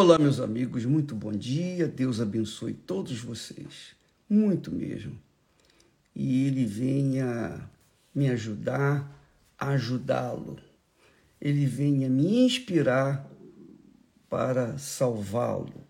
Olá, 0.00 0.18
meus 0.18 0.40
amigos, 0.40 0.86
muito 0.86 1.14
bom 1.14 1.30
dia. 1.30 1.86
Deus 1.86 2.22
abençoe 2.22 2.72
todos 2.72 3.20
vocês, 3.20 3.94
muito 4.26 4.72
mesmo. 4.72 5.20
E 6.16 6.46
Ele 6.46 6.64
venha 6.64 7.70
me 8.14 8.30
ajudar 8.30 9.14
a 9.58 9.72
ajudá-lo. 9.72 10.58
Ele 11.38 11.66
venha 11.66 12.08
me 12.08 12.46
inspirar 12.46 13.30
para 14.26 14.78
salvá-lo, 14.78 15.86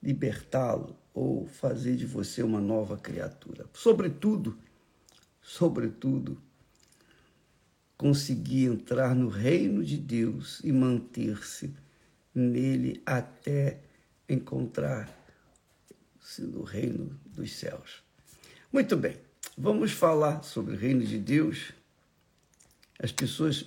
libertá-lo 0.00 0.96
ou 1.12 1.48
fazer 1.48 1.96
de 1.96 2.06
você 2.06 2.44
uma 2.44 2.60
nova 2.60 2.96
criatura. 2.96 3.66
Sobretudo, 3.72 4.56
sobretudo, 5.42 6.40
conseguir 7.96 8.66
entrar 8.66 9.16
no 9.16 9.26
reino 9.26 9.82
de 9.82 9.96
Deus 9.96 10.60
e 10.62 10.70
manter-se 10.70 11.74
nele 12.38 13.02
até 13.04 13.80
encontrar-se 14.28 15.12
no 16.42 16.62
reino 16.62 17.18
dos 17.26 17.52
céus. 17.52 18.02
Muito 18.72 18.96
bem, 18.96 19.16
vamos 19.56 19.92
falar 19.92 20.42
sobre 20.42 20.74
o 20.74 20.78
reino 20.78 21.04
de 21.04 21.18
Deus. 21.18 21.72
As 22.98 23.12
pessoas, 23.12 23.64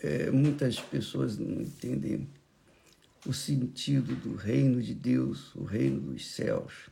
é, 0.00 0.30
muitas 0.30 0.78
pessoas 0.80 1.38
não 1.38 1.60
entendem 1.60 2.28
o 3.26 3.32
sentido 3.32 4.16
do 4.16 4.34
reino 4.34 4.82
de 4.82 4.94
Deus, 4.94 5.54
o 5.54 5.64
reino 5.64 6.00
dos 6.00 6.26
céus. 6.26 6.90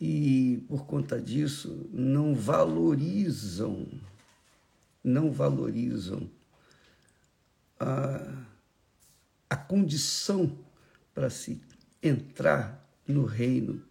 E 0.00 0.64
por 0.68 0.86
conta 0.86 1.20
disso 1.20 1.88
não 1.92 2.34
valorizam, 2.34 3.86
não 5.02 5.30
valorizam 5.30 6.28
a 7.78 8.33
condição 9.74 10.56
para 11.12 11.28
se 11.28 11.60
entrar 12.00 12.88
no 13.08 13.24
reino 13.24 13.82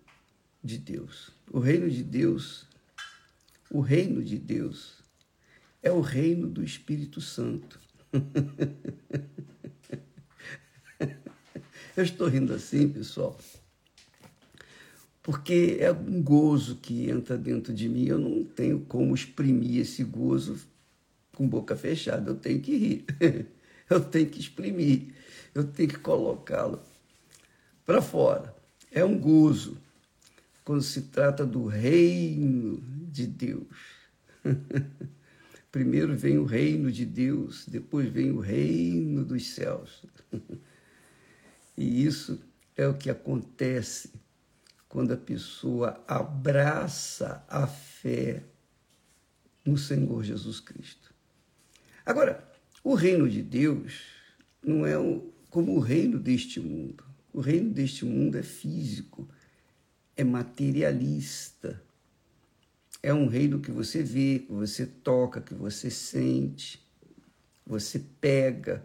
de 0.64 0.78
Deus. 0.78 1.32
O 1.52 1.60
reino 1.60 1.90
de 1.90 2.02
Deus, 2.02 2.66
o 3.70 3.82
reino 3.82 4.24
de 4.24 4.38
Deus 4.38 5.04
é 5.82 5.92
o 5.92 6.00
reino 6.00 6.48
do 6.48 6.64
Espírito 6.64 7.20
Santo. 7.20 7.78
Eu 11.98 12.04
estou 12.06 12.30
rindo 12.30 12.54
assim, 12.54 12.88
pessoal, 12.88 13.38
porque 15.22 15.76
é 15.82 15.92
um 15.92 16.24
gozo 16.24 16.78
que 16.78 17.10
entra 17.10 17.38
dentro 17.38 17.74
de 17.74 17.90
mim. 17.90 18.06
Eu 18.06 18.18
não 18.18 18.46
tenho 18.46 18.80
como 18.80 19.14
exprimir 19.14 19.82
esse 19.82 20.02
gozo 20.06 20.58
com 21.36 21.46
boca 21.46 21.76
fechada. 21.76 22.32
Eu 22.32 22.36
tenho 22.36 22.62
que 22.62 22.78
rir, 22.78 23.06
eu 23.90 24.00
tenho 24.00 24.30
que 24.30 24.40
exprimir 24.40 25.14
eu 25.54 25.64
tenho 25.64 25.90
que 25.90 26.00
colocá-lo 26.00 26.82
para 27.86 28.02
fora. 28.02 28.56
É 28.92 29.04
um 29.04 29.18
gozo 29.18 29.78
quando 30.64 30.82
se 30.82 31.04
trata 31.04 31.46
do 31.46 31.66
reino 31.66 32.82
de 33.12 33.28
Deus. 33.28 33.68
Primeiro 35.72 36.16
vem 36.16 36.38
o 36.38 36.46
reino 36.46 36.92
de 36.92 37.06
Deus, 37.06 37.66
depois 37.68 38.08
vem 38.08 38.32
o 38.32 38.40
reino 38.40 39.24
dos 39.26 39.48
céus. 39.48 40.06
E 41.76 42.06
isso 42.06 42.40
é 42.78 42.88
o 42.88 42.94
que 42.94 43.10
acontece 43.10 44.12
quando 44.88 45.12
a 45.12 45.18
pessoa 45.18 46.00
abraça 46.08 47.44
a 47.48 47.66
fé 47.66 48.44
no 49.66 49.76
Senhor 49.76 50.24
Jesus 50.24 50.60
Cristo. 50.60 51.12
Agora, 52.06 52.48
o 52.84 52.94
reino 52.94 53.28
de 53.28 53.42
Deus 53.42 54.04
não 54.62 54.86
é 54.86 54.96
o, 55.00 55.33
como 55.54 55.76
o 55.76 55.80
reino 55.80 56.18
deste 56.18 56.60
mundo. 56.60 57.06
O 57.32 57.40
reino 57.40 57.70
deste 57.70 58.04
mundo 58.04 58.40
é 58.40 58.42
físico, 58.42 59.30
é 60.18 60.24
materialista. 60.24 61.80
É 63.04 63.14
um 63.14 63.28
reino 63.28 63.60
que 63.60 63.70
você 63.70 64.02
vê, 64.02 64.40
que 64.40 64.52
você 64.52 64.88
toca, 64.88 65.42
que 65.42 65.54
você 65.54 65.92
sente, 65.92 66.84
você 67.64 68.04
pega. 68.20 68.84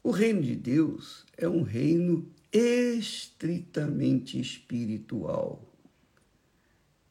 O 0.00 0.12
reino 0.12 0.42
de 0.42 0.54
Deus 0.54 1.26
é 1.36 1.48
um 1.48 1.62
reino 1.62 2.30
estritamente 2.52 4.38
espiritual. 4.38 5.74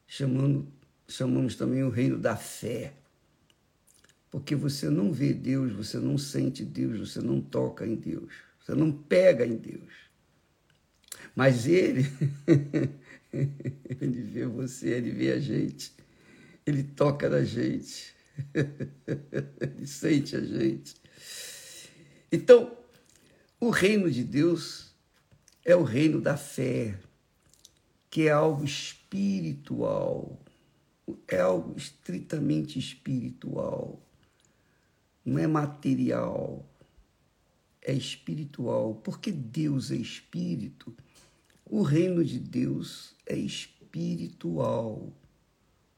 Chamando, 0.06 0.66
chamamos 1.06 1.54
também 1.54 1.82
o 1.82 1.90
reino 1.90 2.18
da 2.18 2.34
fé. 2.34 2.94
Porque 4.30 4.54
você 4.54 4.90
não 4.90 5.12
vê 5.12 5.32
Deus, 5.32 5.72
você 5.72 5.98
não 5.98 6.18
sente 6.18 6.64
Deus, 6.64 7.12
você 7.12 7.20
não 7.20 7.40
toca 7.40 7.86
em 7.86 7.94
Deus, 7.94 8.32
você 8.60 8.74
não 8.74 8.92
pega 8.92 9.46
em 9.46 9.56
Deus. 9.56 9.92
Mas 11.34 11.66
Ele, 11.66 12.04
Ele 13.32 14.22
vê 14.22 14.44
você, 14.44 14.90
Ele 14.90 15.10
vê 15.12 15.32
a 15.32 15.40
gente, 15.40 15.92
Ele 16.66 16.82
toca 16.82 17.28
na 17.28 17.42
gente, 17.42 18.14
Ele 19.60 19.86
sente 19.86 20.36
a 20.36 20.44
gente. 20.44 20.94
Então, 22.30 22.76
o 23.58 23.70
reino 23.70 24.10
de 24.10 24.22
Deus 24.22 24.94
é 25.64 25.74
o 25.74 25.82
reino 25.82 26.20
da 26.20 26.36
fé, 26.36 26.98
que 28.10 28.28
é 28.28 28.30
algo 28.30 28.62
espiritual, 28.62 30.38
é 31.26 31.40
algo 31.40 31.74
estritamente 31.78 32.78
espiritual 32.78 34.04
não 35.28 35.38
é 35.38 35.46
material, 35.46 36.66
é 37.82 37.92
espiritual, 37.92 38.94
porque 38.96 39.30
Deus 39.30 39.90
é 39.90 39.96
espírito. 39.96 40.96
O 41.64 41.82
reino 41.82 42.24
de 42.24 42.38
Deus 42.38 43.14
é 43.26 43.36
espiritual. 43.36 45.12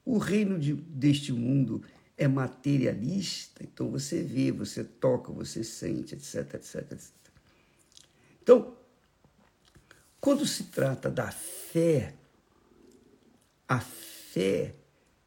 O 0.05 0.19
reino 0.19 0.59
de, 0.59 0.75
deste 0.75 1.33
mundo 1.33 1.83
é 2.17 2.27
materialista, 2.27 3.63
então 3.63 3.91
você 3.91 4.23
vê, 4.23 4.51
você 4.51 4.85
toca, 4.85 5.33
você 5.33 5.65
sente, 5.65 6.15
etc, 6.15 6.55
etc, 6.55 6.93
etc. 6.93 7.11
Então, 8.43 8.77
quando 10.21 10.47
se 10.47 10.65
trata 10.65 11.11
da 11.11 11.31
fé, 11.31 12.15
a 13.67 13.81
fé 13.81 14.75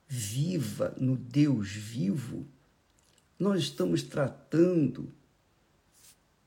viva 0.07 0.93
no 0.99 1.17
Deus 1.17 1.71
vivo, 1.71 2.45
nós 3.39 3.63
estamos 3.63 4.03
tratando 4.03 5.11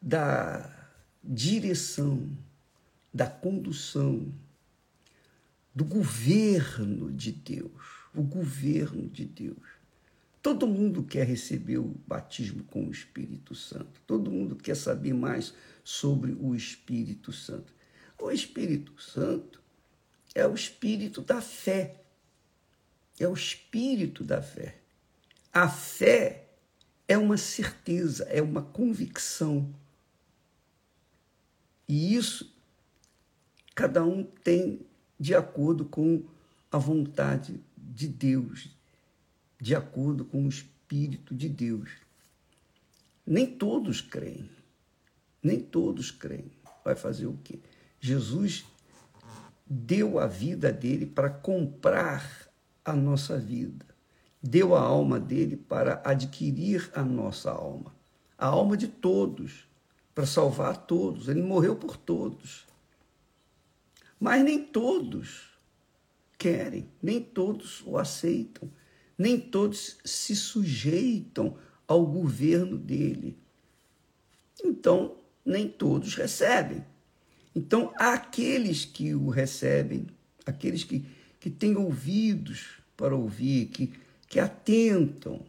da 0.00 0.88
direção, 1.22 2.28
da 3.12 3.26
condução, 3.26 4.32
do 5.74 5.84
governo 5.84 7.12
de 7.12 7.32
Deus, 7.32 7.72
o 8.14 8.22
governo 8.22 9.08
de 9.08 9.24
Deus. 9.24 9.76
Todo 10.42 10.66
mundo 10.66 11.02
quer 11.02 11.26
receber 11.26 11.78
o 11.78 11.94
batismo 12.06 12.62
com 12.64 12.86
o 12.86 12.90
Espírito 12.90 13.54
Santo. 13.54 14.00
Todo 14.06 14.30
mundo 14.30 14.54
quer 14.54 14.76
saber 14.76 15.12
mais 15.12 15.52
sobre 15.82 16.32
o 16.32 16.54
Espírito 16.54 17.32
Santo. 17.32 17.74
O 18.18 18.30
Espírito 18.30 19.00
Santo 19.02 19.60
é 20.36 20.46
o 20.46 20.54
espírito 20.54 21.22
da 21.22 21.40
fé. 21.40 22.02
É 23.18 23.26
o 23.26 23.32
espírito 23.32 24.22
da 24.22 24.42
fé. 24.42 24.78
A 25.50 25.66
fé 25.66 26.45
é 27.08 27.16
uma 27.16 27.36
certeza, 27.36 28.24
é 28.24 28.42
uma 28.42 28.62
convicção. 28.62 29.72
E 31.88 32.14
isso 32.14 32.52
cada 33.74 34.04
um 34.04 34.24
tem 34.24 34.80
de 35.18 35.34
acordo 35.34 35.84
com 35.84 36.24
a 36.72 36.78
vontade 36.78 37.60
de 37.76 38.08
Deus, 38.08 38.70
de 39.60 39.74
acordo 39.74 40.24
com 40.24 40.44
o 40.44 40.48
Espírito 40.48 41.34
de 41.34 41.48
Deus. 41.48 41.90
Nem 43.24 43.46
todos 43.46 44.00
creem, 44.00 44.50
nem 45.42 45.60
todos 45.60 46.10
creem. 46.10 46.50
Vai 46.84 46.96
fazer 46.96 47.26
o 47.26 47.38
quê? 47.44 47.60
Jesus 48.00 48.64
deu 49.66 50.18
a 50.18 50.26
vida 50.26 50.72
dele 50.72 51.06
para 51.06 51.30
comprar 51.30 52.48
a 52.84 52.92
nossa 52.92 53.38
vida 53.38 53.85
deu 54.42 54.74
a 54.74 54.80
alma 54.80 55.18
dele 55.18 55.56
para 55.56 56.00
adquirir 56.04 56.90
a 56.94 57.02
nossa 57.02 57.50
alma, 57.50 57.94
a 58.38 58.46
alma 58.46 58.76
de 58.76 58.88
todos, 58.88 59.66
para 60.14 60.26
salvar 60.26 60.86
todos. 60.86 61.28
Ele 61.28 61.42
morreu 61.42 61.76
por 61.76 61.96
todos. 61.96 62.66
Mas 64.18 64.42
nem 64.42 64.64
todos 64.64 65.50
querem, 66.38 66.88
nem 67.02 67.20
todos 67.20 67.82
o 67.86 67.98
aceitam, 67.98 68.70
nem 69.18 69.38
todos 69.38 69.98
se 70.04 70.34
sujeitam 70.34 71.56
ao 71.86 72.06
governo 72.06 72.78
dele. 72.78 73.38
Então, 74.62 75.16
nem 75.44 75.68
todos 75.68 76.14
recebem. 76.14 76.84
Então, 77.54 77.92
aqueles 77.96 78.84
que 78.84 79.14
o 79.14 79.28
recebem, 79.28 80.06
aqueles 80.44 80.84
que, 80.84 81.06
que 81.38 81.50
têm 81.50 81.76
ouvidos 81.76 82.78
para 82.96 83.14
ouvir, 83.14 83.66
que 83.66 83.92
que 84.28 84.40
atentam, 84.40 85.44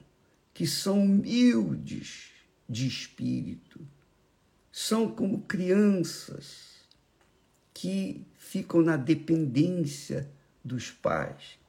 que 0.54 0.68
são 0.68 1.04
humildes 1.04 2.32
de 2.70 2.88
espírito, 2.88 3.80
são 4.72 5.10
como 5.10 5.42
crianças 5.42 6.78
que 7.74 8.26
ficam 8.38 8.82
na 8.82 8.98
dependência 8.98 10.30
dos 10.64 10.92
pais. 10.92 11.60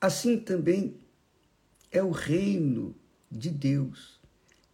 Assim 0.00 0.38
também 0.38 0.96
é 1.90 2.02
o 2.02 2.10
reino 2.10 2.94
de 3.30 3.50
Deus, 3.50 4.20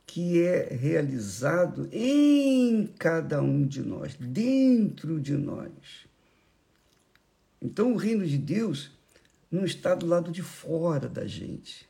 que 0.06 0.40
é 0.42 0.74
realizado 0.74 1.88
em 1.92 2.86
cada 2.98 3.40
um 3.42 3.66
de 3.66 3.82
nós, 3.82 4.16
dentro 4.16 5.20
de 5.20 5.36
nós. 5.36 5.70
Então, 7.62 7.92
o 7.92 7.96
reino 7.96 8.26
de 8.26 8.38
Deus 8.38 8.90
não 9.50 9.64
está 9.64 9.94
do 9.94 10.06
lado 10.06 10.30
de 10.30 10.42
fora 10.42 11.08
da 11.08 11.26
gente, 11.26 11.88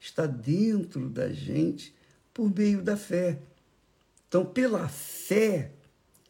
está 0.00 0.26
dentro 0.26 1.08
da 1.08 1.32
gente 1.32 1.94
por 2.32 2.52
meio 2.54 2.82
da 2.82 2.96
fé. 2.96 3.40
Então, 4.28 4.44
pela 4.44 4.88
fé, 4.88 5.72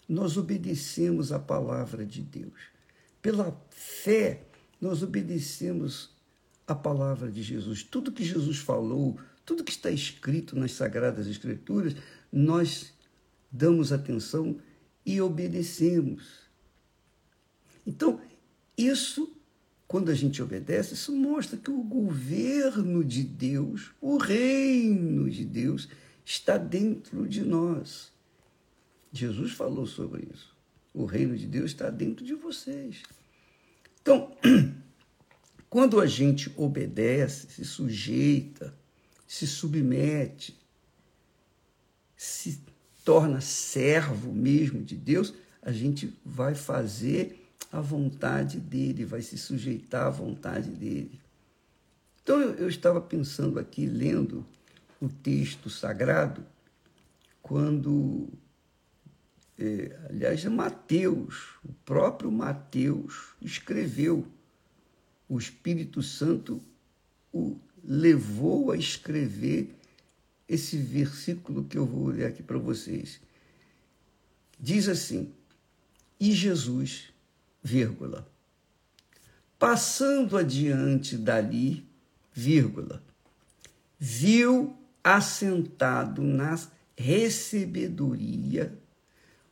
nós 0.08 0.36
obedecemos 0.36 1.32
a 1.32 1.38
palavra 1.38 2.04
de 2.04 2.20
Deus. 2.20 2.60
Pela 3.22 3.58
fé, 3.70 4.42
nós 4.80 5.02
obedecemos 5.02 6.10
a 6.66 6.74
palavra 6.74 7.30
de 7.30 7.42
Jesus. 7.42 7.82
Tudo 7.82 8.12
que 8.12 8.24
Jesus 8.24 8.58
falou, 8.58 9.18
tudo 9.44 9.64
que 9.64 9.72
está 9.72 9.90
escrito 9.90 10.56
nas 10.56 10.72
Sagradas 10.72 11.26
Escrituras, 11.26 11.94
nós 12.30 12.92
damos 13.50 13.92
atenção 13.92 14.58
e 15.06 15.20
obedecemos. 15.20 16.44
Então, 17.86 18.20
isso, 18.76 19.33
quando 19.94 20.10
a 20.10 20.14
gente 20.14 20.42
obedece, 20.42 20.94
isso 20.94 21.12
mostra 21.12 21.56
que 21.56 21.70
o 21.70 21.80
governo 21.80 23.04
de 23.04 23.22
Deus, 23.22 23.92
o 24.00 24.16
reino 24.16 25.30
de 25.30 25.44
Deus, 25.44 25.88
está 26.24 26.58
dentro 26.58 27.28
de 27.28 27.42
nós. 27.42 28.10
Jesus 29.12 29.52
falou 29.52 29.86
sobre 29.86 30.28
isso. 30.34 30.52
O 30.92 31.04
reino 31.04 31.38
de 31.38 31.46
Deus 31.46 31.66
está 31.66 31.90
dentro 31.90 32.24
de 32.24 32.34
vocês. 32.34 33.04
Então, 34.02 34.36
quando 35.70 36.00
a 36.00 36.06
gente 36.08 36.52
obedece, 36.56 37.46
se 37.48 37.64
sujeita, 37.64 38.74
se 39.28 39.46
submete, 39.46 40.58
se 42.16 42.60
torna 43.04 43.40
servo 43.40 44.32
mesmo 44.32 44.82
de 44.82 44.96
Deus, 44.96 45.32
a 45.62 45.70
gente 45.70 46.18
vai 46.24 46.56
fazer 46.56 47.43
a 47.74 47.80
vontade 47.80 48.60
dele, 48.60 49.04
vai 49.04 49.20
se 49.20 49.36
sujeitar 49.36 50.06
à 50.06 50.10
vontade 50.10 50.70
dele. 50.70 51.20
Então 52.22 52.40
eu, 52.40 52.68
estava 52.68 53.00
pensando 53.00 53.58
aqui, 53.58 53.84
lendo 53.84 54.46
o 55.00 55.08
texto 55.08 55.68
sagrado, 55.68 56.46
quando, 57.42 58.28
é, 59.58 59.98
aliás, 60.08 60.44
Mateus, 60.44 61.56
o 61.64 61.72
próprio 61.84 62.30
Mateus 62.30 63.34
escreveu, 63.42 64.24
o 65.28 65.36
Espírito 65.36 66.00
Santo 66.00 66.62
o 67.32 67.58
levou 67.82 68.70
a 68.70 68.76
escrever 68.76 69.74
esse 70.48 70.76
versículo 70.76 71.64
que 71.64 71.76
eu 71.76 71.84
vou 71.84 72.06
ler 72.06 72.26
aqui 72.26 72.42
para 72.42 72.56
vocês. 72.56 73.20
Diz 74.60 74.88
assim: 74.88 75.32
E 76.20 76.30
Jesus, 76.30 77.12
vírgula, 77.64 78.28
passando 79.58 80.36
adiante 80.36 81.16
dali, 81.16 81.88
vírgula, 82.30 83.02
viu 83.98 84.76
assentado 85.02 86.22
na 86.22 86.60
recebedoria, 86.96 88.78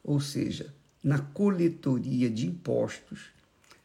ou 0.04 0.20
seja, 0.20 0.74
na 1.02 1.18
coletoria 1.18 2.28
de 2.28 2.46
impostos, 2.46 3.30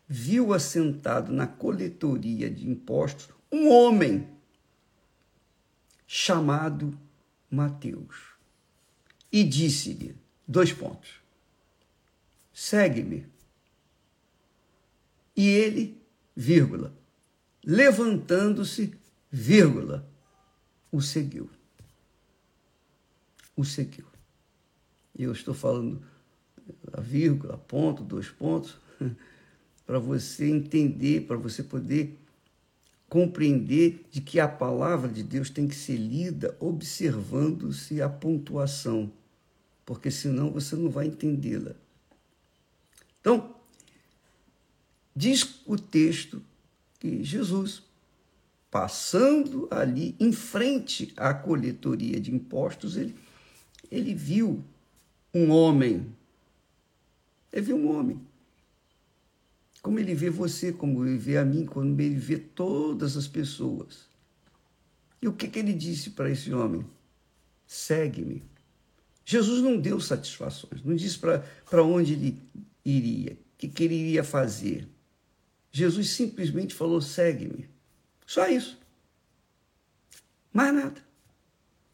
viu 0.07 0.53
assentado 0.53 1.31
na 1.31 1.47
coletoria 1.47 2.49
de 2.49 2.69
impostos 2.69 3.29
um 3.51 3.69
homem 3.69 4.27
chamado 6.05 6.97
Mateus 7.49 8.37
e 9.31 9.43
disse-lhe: 9.43 10.15
dois 10.47 10.73
pontos, 10.73 11.21
segue-me. 12.53 13.36
E 15.37 15.47
ele, 15.47 16.01
vírgula, 16.35 16.93
levantando-se, 17.63 18.93
vírgula, 19.31 20.05
o 20.91 20.99
seguiu 20.99 21.49
o 23.57 23.65
seguiu. 23.65 24.05
E 25.17 25.23
eu 25.23 25.31
estou 25.31 25.55
falando 25.55 25.99
a 26.93 27.01
vírgula, 27.01 27.57
ponto, 27.57 28.03
dois 28.03 28.29
pontos, 28.29 28.77
para 29.85 29.97
você 29.97 30.47
entender, 30.47 31.25
para 31.25 31.35
você 31.35 31.63
poder 31.63 32.15
compreender 33.09 34.05
de 34.11 34.21
que 34.21 34.39
a 34.39 34.47
palavra 34.47 35.09
de 35.09 35.23
Deus 35.23 35.49
tem 35.49 35.67
que 35.67 35.75
ser 35.75 35.97
lida 35.97 36.55
observando-se 36.59 38.01
a 38.01 38.07
pontuação, 38.07 39.11
porque 39.85 40.11
senão 40.11 40.51
você 40.51 40.75
não 40.75 40.89
vai 40.89 41.07
entendê-la. 41.07 41.73
Então, 43.19 43.55
diz 45.17 45.61
o 45.65 45.75
texto 45.75 46.43
que 46.99 47.23
Jesus, 47.23 47.81
passando 48.69 49.67
ali 49.71 50.15
em 50.19 50.31
frente 50.31 51.11
à 51.17 51.33
coletoria 51.33 52.19
de 52.19 52.33
impostos, 52.33 52.95
ele 52.95 53.15
ele 53.91 54.13
viu 54.13 54.63
um 55.33 55.49
homem. 55.49 56.05
Ele 57.51 57.65
viu 57.65 57.77
um 57.77 57.95
homem. 57.95 58.19
Como 59.81 59.99
ele 59.99 60.13
vê 60.13 60.29
você, 60.29 60.73
como 60.73 61.05
ele 61.05 61.17
vê 61.17 61.37
a 61.37 61.45
mim, 61.45 61.65
como 61.65 61.99
ele 62.01 62.15
vê 62.15 62.37
todas 62.37 63.15
as 63.15 63.27
pessoas. 63.27 64.07
E 65.21 65.27
o 65.27 65.33
que, 65.33 65.47
que 65.47 65.59
ele 65.59 65.73
disse 65.73 66.11
para 66.11 66.29
esse 66.29 66.53
homem? 66.53 66.85
Segue-me. 67.65 68.43
Jesus 69.25 69.61
não 69.61 69.79
deu 69.79 69.99
satisfações, 69.99 70.83
não 70.83 70.95
disse 70.95 71.19
para 71.19 71.83
onde 71.83 72.13
ele 72.13 72.41
iria, 72.85 73.33
o 73.33 73.57
que, 73.57 73.67
que 73.67 73.83
ele 73.83 73.95
iria 73.95 74.23
fazer. 74.23 74.87
Jesus 75.71 76.09
simplesmente 76.09 76.73
falou: 76.73 77.01
segue-me. 77.01 77.69
Só 78.25 78.47
isso. 78.47 78.79
Mais 80.51 80.73
nada. 80.73 81.01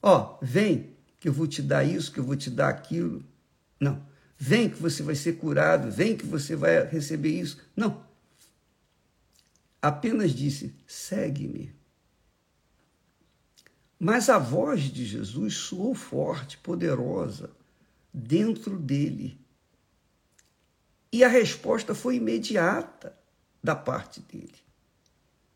Ó, 0.01 0.37
vem, 0.41 0.95
que 1.19 1.29
eu 1.29 1.33
vou 1.33 1.47
te 1.47 1.61
dar 1.61 1.83
isso, 1.83 2.11
que 2.11 2.19
eu 2.19 2.23
vou 2.23 2.35
te 2.35 2.49
dar 2.49 2.69
aquilo. 2.69 3.23
Não. 3.79 4.05
Vem 4.37 4.69
que 4.69 4.75
você 4.75 5.01
vai 5.01 5.15
ser 5.15 5.33
curado, 5.33 5.91
vem 5.91 6.17
que 6.17 6.25
você 6.25 6.55
vai 6.55 6.85
receber 6.85 7.39
isso. 7.39 7.57
Não. 7.75 8.05
Apenas 9.81 10.31
disse: 10.31 10.75
segue-me. 10.87 11.73
Mas 13.99 14.29
a 14.29 14.37
voz 14.37 14.81
de 14.81 15.05
Jesus 15.05 15.55
soou 15.55 15.95
forte, 15.95 16.57
poderosa, 16.57 17.51
dentro 18.13 18.77
dele. 18.77 19.39
E 21.11 21.23
a 21.23 21.29
resposta 21.29 21.95
foi 21.95 22.17
imediata 22.17 23.17
da 23.63 23.75
parte 23.75 24.19
dele. 24.21 24.53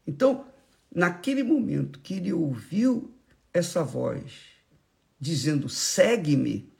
Então, 0.05 0.45
naquele 0.93 1.43
momento 1.43 1.99
que 1.99 2.15
ele 2.15 2.31
ouviu 2.31 3.11
essa 3.53 3.83
voz, 3.83 4.31
dizendo 5.19 5.67
segue-me, 5.67 6.71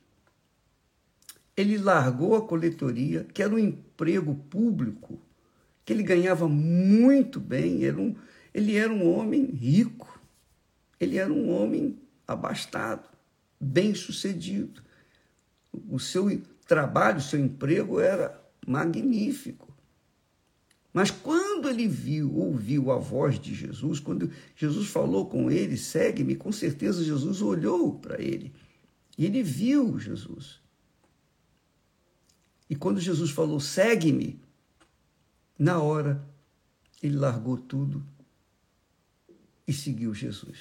ele 1.56 1.78
largou 1.78 2.36
a 2.36 2.48
coletoria, 2.48 3.26
que 3.34 3.42
era 3.42 3.54
um 3.54 3.60
emprego 3.60 4.36
público, 4.36 5.20
que 5.84 5.92
ele 5.92 6.04
ganhava 6.04 6.48
muito 6.48 7.40
bem, 7.40 7.84
era 7.84 8.00
um, 8.00 8.16
ele 8.54 8.76
era 8.76 8.94
um 8.94 9.12
homem 9.12 9.46
rico, 9.46 10.22
ele 11.00 11.18
era 11.18 11.34
um 11.34 11.50
homem 11.50 12.00
abastado, 12.28 13.10
bem-sucedido. 13.60 14.84
O 15.90 16.00
seu 16.00 16.42
trabalho, 16.68 17.18
o 17.18 17.22
seu 17.22 17.40
emprego 17.40 18.00
era 18.00 18.40
magnífico. 18.66 19.67
Mas 20.98 21.12
quando 21.12 21.70
ele 21.70 21.88
viu, 21.88 22.36
ouviu 22.36 22.92
a 22.92 22.98
voz 22.98 23.40
de 23.40 23.54
Jesus, 23.54 24.00
quando 24.00 24.32
Jesus 24.56 24.88
falou 24.88 25.28
com 25.30 25.52
ele, 25.52 25.78
segue-me, 25.78 26.36
com 26.36 26.52
certeza 26.52 27.04
Jesus 27.04 27.40
olhou 27.40 28.00
para 28.00 28.20
ele 28.20 28.52
e 29.16 29.24
ele 29.24 29.44
viu 29.44 30.00
Jesus. 30.00 30.60
E 32.68 32.76
quando 32.76 33.00
Jesus 33.00 33.30
falou, 33.30 33.60
segue-me, 33.60 34.42
na 35.60 35.80
hora 35.80 36.28
ele 37.04 37.16
largou 37.16 37.60
tudo 37.60 38.04
e 39.68 39.74
seguiu 39.74 40.16
Jesus. 40.16 40.58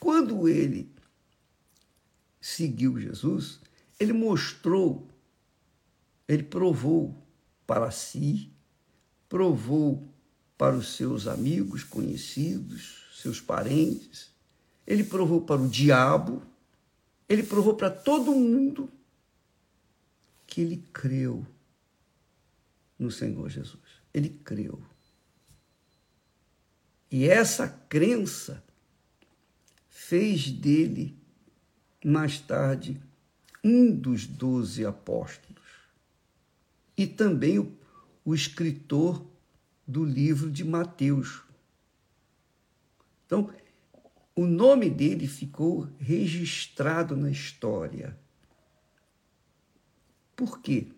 Quando 0.00 0.48
ele 0.48 0.90
seguiu 2.40 2.98
Jesus, 2.98 3.60
ele 4.00 4.14
mostrou, 4.14 5.06
ele 6.26 6.44
provou 6.44 7.14
para 7.66 7.90
si 7.90 8.55
provou 9.28 10.08
para 10.56 10.76
os 10.76 10.96
seus 10.96 11.26
amigos, 11.26 11.84
conhecidos, 11.84 13.04
seus 13.14 13.40
parentes, 13.40 14.30
ele 14.86 15.04
provou 15.04 15.42
para 15.42 15.60
o 15.60 15.68
diabo, 15.68 16.42
ele 17.28 17.42
provou 17.42 17.74
para 17.74 17.90
todo 17.90 18.32
mundo 18.32 18.90
que 20.46 20.60
ele 20.60 20.84
creu 20.92 21.46
no 22.98 23.10
Senhor 23.10 23.48
Jesus. 23.50 23.82
Ele 24.14 24.28
creu. 24.28 24.80
E 27.10 27.28
essa 27.28 27.68
crença 27.68 28.62
fez 29.88 30.50
dele, 30.50 31.18
mais 32.04 32.40
tarde, 32.40 33.00
um 33.62 33.94
dos 33.94 34.26
doze 34.26 34.86
apóstolos 34.86 35.56
e 36.96 37.06
também 37.06 37.58
o, 37.58 37.76
o 38.26 38.34
escritor 38.34 39.24
do 39.86 40.04
livro 40.04 40.50
de 40.50 40.64
Mateus. 40.64 41.44
Então, 43.24 43.48
o 44.34 44.44
nome 44.44 44.90
dele 44.90 45.28
ficou 45.28 45.88
registrado 45.96 47.16
na 47.16 47.30
história. 47.30 48.18
Por 50.34 50.60
quê? 50.60 50.88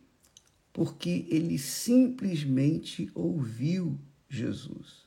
Porque 0.73 1.27
ele 1.29 1.59
simplesmente 1.59 3.11
ouviu 3.15 4.01
Jesus. 4.27 5.07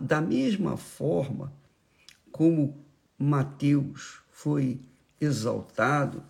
da 0.00 0.22
mesma 0.22 0.78
forma 0.78 1.52
como 2.32 2.82
Mateus 3.18 4.20
foi 4.30 4.80
exaltado, 5.20 6.24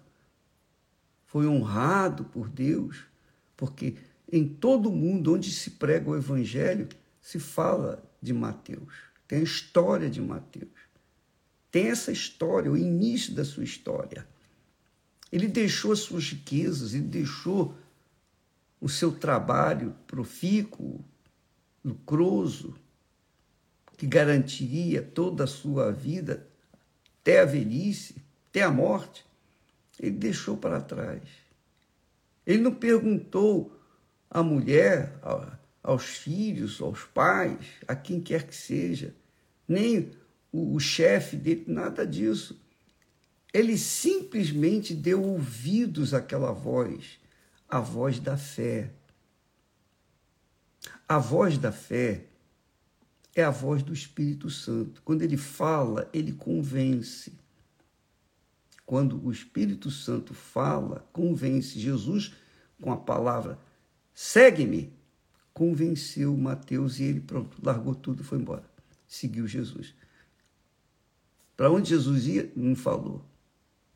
foi 1.26 1.46
honrado 1.46 2.24
por 2.24 2.48
Deus, 2.48 3.06
porque 3.56 3.96
em 4.30 4.46
todo 4.46 4.90
mundo 4.90 5.34
onde 5.34 5.50
se 5.50 5.70
prega 5.70 6.10
o 6.10 6.16
Evangelho 6.16 6.88
se 7.20 7.38
fala 7.38 8.02
de 8.20 8.32
Mateus, 8.32 8.92
tem 9.26 9.40
a 9.40 9.42
história 9.42 10.10
de 10.10 10.20
Mateus, 10.20 10.70
tem 11.70 11.88
essa 11.88 12.12
história, 12.12 12.70
o 12.70 12.76
início 12.76 13.34
da 13.34 13.44
sua 13.44 13.64
história. 13.64 14.26
Ele 15.30 15.48
deixou 15.48 15.92
as 15.92 16.00
suas 16.00 16.30
riquezas, 16.30 16.94
ele 16.94 17.04
deixou 17.04 17.74
o 18.80 18.88
seu 18.88 19.12
trabalho 19.12 19.94
profícuo, 20.06 21.04
lucroso, 21.84 22.74
que 23.96 24.06
garantiria 24.06 25.02
toda 25.02 25.44
a 25.44 25.48
sua 25.48 25.90
vida 25.90 26.46
até 27.20 27.40
a 27.40 27.44
velhice, 27.44 28.16
até 28.48 28.62
a 28.62 28.70
morte, 28.70 29.26
ele 29.98 30.16
deixou 30.16 30.56
para 30.56 30.80
trás. 30.80 31.22
Ele 32.46 32.62
não 32.62 32.74
perguntou 32.74 33.76
à 34.30 34.42
mulher, 34.42 35.18
aos 35.82 36.04
filhos, 36.04 36.80
aos 36.80 37.04
pais, 37.04 37.66
a 37.88 37.96
quem 37.96 38.20
quer 38.20 38.46
que 38.46 38.54
seja, 38.54 39.14
nem 39.66 40.12
o, 40.52 40.78
chefe 40.78 41.36
dele, 41.36 41.64
nada 41.66 42.06
disso. 42.06 42.60
Ele 43.52 43.76
simplesmente 43.76 44.94
deu 44.94 45.22
ouvidos 45.22 46.14
àquela 46.14 46.52
voz, 46.52 47.18
a 47.68 47.80
voz 47.80 48.20
da 48.20 48.36
fé. 48.36 48.90
A 51.08 51.18
voz 51.18 51.58
da 51.58 51.72
fé 51.72 52.24
é 53.34 53.42
a 53.42 53.50
voz 53.50 53.82
do 53.82 53.92
Espírito 53.92 54.48
Santo. 54.50 55.02
Quando 55.04 55.22
ele 55.22 55.36
fala, 55.36 56.08
ele 56.12 56.32
convence. 56.32 57.32
Quando 58.86 59.22
o 59.22 59.32
Espírito 59.32 59.90
Santo 59.90 60.32
fala, 60.32 61.06
convence 61.12 61.78
Jesus 61.78 62.32
com 62.80 62.92
a 62.92 62.96
palavra 62.96 63.58
segue-me, 64.14 64.92
convenceu 65.52 66.34
Mateus 66.36 66.98
e 66.98 67.02
ele 67.04 67.20
pronto, 67.20 67.58
largou 67.62 67.94
tudo 67.94 68.22
e 68.22 68.24
foi 68.24 68.38
embora. 68.38 68.64
Seguiu 69.06 69.46
Jesus. 69.46 69.94
Para 71.56 71.70
onde 71.70 71.90
Jesus 71.90 72.26
ia, 72.26 72.52
não 72.54 72.74
falou. 72.74 73.24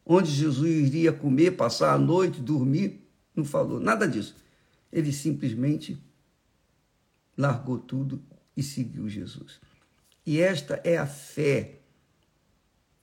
Onde 0.04 0.30
Jesus 0.30 0.68
iria 0.68 1.12
comer, 1.12 1.52
passar 1.52 1.94
a 1.94 1.98
noite, 1.98 2.40
dormir, 2.40 3.06
não 3.34 3.44
falou. 3.44 3.78
Nada 3.78 4.08
disso. 4.08 4.34
Ele 4.92 5.12
simplesmente 5.12 6.02
largou 7.36 7.78
tudo 7.78 8.22
e 8.56 8.62
seguiu 8.62 9.08
Jesus. 9.08 9.60
E 10.26 10.40
esta 10.40 10.80
é 10.84 10.98
a 10.98 11.06
fé 11.06 11.80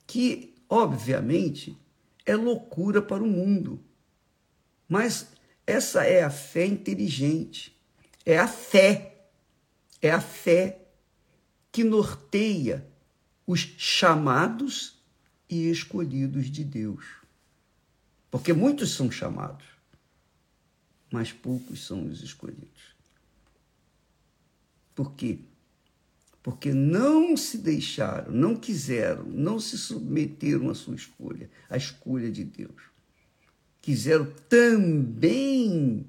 que, 0.06 0.56
obviamente, 0.70 1.78
é 2.26 2.36
loucura 2.36 3.02
para 3.02 3.24
o 3.24 3.28
mundo. 3.28 3.84
Mas 4.88 5.32
essa 5.66 6.04
é 6.04 6.24
a 6.24 6.30
fé 6.30 6.66
inteligente. 6.66 7.76
É 8.26 8.38
a 8.38 8.48
fé. 8.48 9.30
É 10.02 10.12
a 10.12 10.22
fé 10.22 10.88
que 11.72 11.84
norteia 11.84 12.88
os 13.46 13.60
chamados 13.78 15.02
e 15.50 15.70
escolhidos 15.70 16.50
de 16.50 16.64
Deus. 16.64 17.06
Porque 18.30 18.52
muitos 18.52 18.92
são 18.92 19.10
chamados, 19.10 19.66
mas 21.12 21.32
poucos 21.32 21.86
são 21.86 22.06
os 22.08 22.22
escolhidos. 22.22 22.96
Por 24.94 25.14
quê? 25.14 25.40
Porque 26.48 26.74
não 26.74 27.36
se 27.36 27.58
deixaram, 27.58 28.32
não 28.32 28.56
quiseram, 28.56 29.26
não 29.26 29.60
se 29.60 29.78
submeteram 29.78 30.70
à 30.70 30.74
sua 30.74 30.96
escolha, 30.96 31.50
à 31.70 31.76
escolha 31.76 32.32
de 32.32 32.46
Deus. 32.46 32.84
Quiseram 33.82 34.32
também 34.48 36.08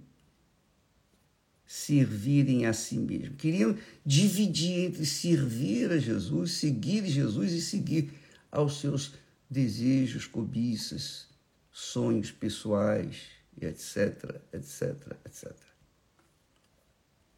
servirem 1.67 2.67
a 2.67 2.73
si 2.73 2.99
mesmos. 2.99 3.37
Queriam 3.37 3.77
dividir 4.07 4.85
entre 4.85 5.05
servir 5.05 5.91
a 5.91 5.99
Jesus, 5.99 6.53
seguir 6.53 7.05
Jesus 7.05 7.51
e 7.51 7.61
seguir 7.61 8.13
aos 8.49 8.79
seus 8.79 9.15
desejos, 9.51 10.25
cobiças, 10.25 11.27
sonhos 11.73 12.31
pessoais, 12.31 13.23
etc, 13.61 14.41
etc, 14.53 15.17
etc. 15.27 15.53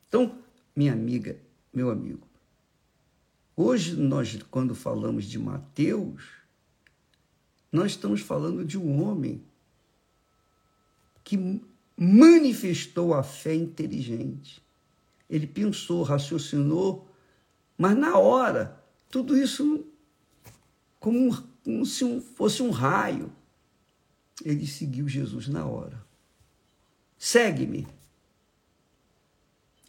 Então, 0.07 0.38
minha 0.76 0.92
amiga, 0.92 1.38
meu 1.73 1.88
amigo, 1.88 2.28
hoje 3.57 3.95
nós, 3.97 4.38
quando 4.50 4.75
falamos 4.75 5.25
de 5.25 5.38
Mateus, 5.38 6.25
nós 7.71 7.92
estamos 7.92 8.21
falando 8.21 8.64
de 8.64 8.78
um 8.78 9.02
homem 9.02 9.42
que 11.23 11.62
manifestou 11.97 13.14
a 13.14 13.23
fé 13.23 13.54
inteligente. 13.54 14.62
Ele 15.28 15.47
pensou, 15.47 16.02
raciocinou, 16.02 17.09
mas 17.78 17.97
na 17.97 18.19
hora, 18.19 18.83
tudo 19.11 19.37
isso 19.37 19.87
como, 20.99 21.42
como 21.64 21.87
se 21.87 22.04
um, 22.04 22.21
fosse 22.21 22.62
um 22.62 22.71
raio. 22.71 23.33
Ele 24.45 24.66
seguiu 24.66 25.09
Jesus 25.09 25.49
na 25.49 25.64
hora. 25.66 26.04
Segue-me. 27.19 27.87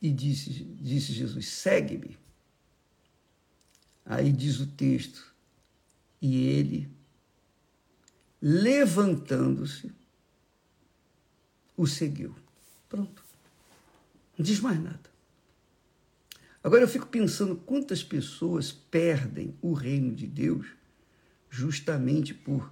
E 0.01 0.11
disse, 0.11 0.49
disse 0.79 1.13
Jesus: 1.13 1.47
segue-me. 1.47 2.17
Aí 4.05 4.31
diz 4.31 4.59
o 4.59 4.67
texto, 4.67 5.33
e 6.21 6.45
ele, 6.47 6.89
levantando-se, 8.41 9.91
o 11.75 11.87
seguiu. 11.87 12.35
Pronto. 12.87 13.23
Não 14.37 14.43
diz 14.43 14.59
mais 14.59 14.81
nada. 14.81 15.11
Agora 16.63 16.83
eu 16.83 16.87
fico 16.87 17.07
pensando 17.07 17.55
quantas 17.55 18.03
pessoas 18.03 18.71
perdem 18.71 19.55
o 19.61 19.73
reino 19.73 20.13
de 20.13 20.27
Deus 20.27 20.67
justamente 21.49 22.33
por 22.33 22.71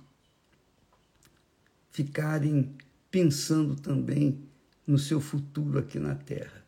ficarem 1.91 2.75
pensando 3.09 3.75
também 3.75 4.47
no 4.85 4.99
seu 4.99 5.19
futuro 5.19 5.79
aqui 5.79 5.99
na 5.99 6.15
terra. 6.15 6.63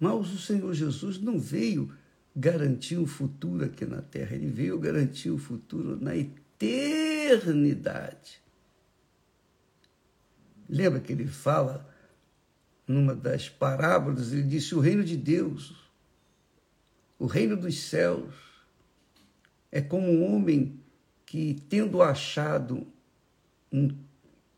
Mas 0.00 0.32
o 0.32 0.38
Senhor 0.38 0.72
Jesus 0.74 1.18
não 1.18 1.38
veio 1.38 1.92
garantir 2.36 2.98
um 2.98 3.06
futuro 3.06 3.64
aqui 3.64 3.86
na 3.86 4.02
terra, 4.02 4.36
ele 4.36 4.48
veio 4.48 4.78
garantir 4.78 5.30
o 5.30 5.36
um 5.36 5.38
futuro 5.38 5.98
na 5.98 6.14
eternidade. 6.14 8.42
Lembra 10.68 11.00
que 11.00 11.12
ele 11.12 11.26
fala 11.26 11.88
numa 12.86 13.14
das 13.14 13.48
parábolas, 13.48 14.32
ele 14.32 14.42
disse: 14.42 14.74
o 14.74 14.80
reino 14.80 15.02
de 15.02 15.16
Deus, 15.16 15.74
o 17.18 17.24
reino 17.24 17.56
dos 17.56 17.84
céus, 17.84 18.34
é 19.72 19.80
como 19.80 20.06
um 20.06 20.34
homem 20.34 20.78
que, 21.24 21.54
tendo 21.68 22.02
achado 22.02 22.86
um 23.72 23.88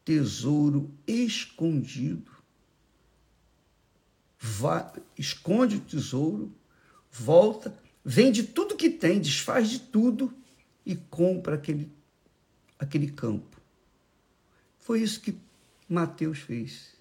tesouro 0.04 0.90
escondido, 1.06 2.32
vai, 4.38 4.90
esconde 5.16 5.76
o 5.76 5.80
tesouro, 5.80 6.52
volta, 7.10 7.76
vende 8.04 8.42
tudo 8.42 8.76
que 8.76 8.90
tem, 8.90 9.20
desfaz 9.20 9.68
de 9.68 9.80
tudo 9.80 10.32
e 10.84 10.96
compra 10.96 11.56
aquele, 11.56 11.90
aquele 12.78 13.10
campo. 13.10 13.60
Foi 14.78 15.02
isso 15.02 15.20
que 15.20 15.38
Mateus 15.88 16.38
fez. 16.38 16.94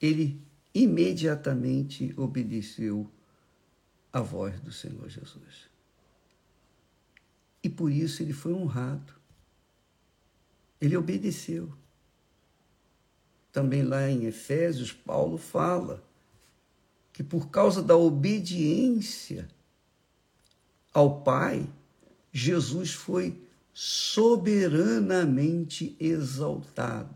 Ele 0.00 0.40
imediatamente 0.74 2.14
obedeceu 2.16 3.10
à 4.12 4.20
voz 4.20 4.58
do 4.60 4.72
Senhor 4.72 5.08
Jesus. 5.08 5.68
E 7.62 7.68
por 7.68 7.92
isso 7.92 8.22
ele 8.22 8.32
foi 8.32 8.52
honrado. 8.52 9.12
Ele 10.80 10.96
obedeceu. 10.96 11.72
Também 13.52 13.82
lá 13.82 14.08
em 14.08 14.24
Efésios, 14.24 14.92
Paulo 14.92 15.36
fala 15.36 16.02
que 17.20 17.24
por 17.24 17.50
causa 17.50 17.82
da 17.82 17.94
obediência 17.94 19.46
ao 20.90 21.20
Pai, 21.20 21.68
Jesus 22.32 22.92
foi 22.92 23.38
soberanamente 23.74 25.94
exaltado. 26.00 27.14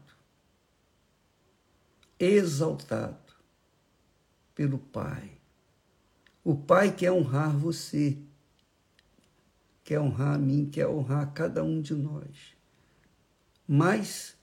Exaltado 2.18 3.16
pelo 4.54 4.78
Pai. 4.78 5.30
O 6.44 6.54
Pai 6.54 6.94
quer 6.94 7.10
honrar 7.10 7.56
você, 7.56 8.18
quer 9.82 10.00
honrar 10.00 10.34
a 10.34 10.38
mim, 10.38 10.68
quer 10.70 10.86
honrar 10.86 11.32
cada 11.32 11.64
um 11.64 11.80
de 11.80 11.94
nós. 11.94 12.54
Mas 13.66 14.36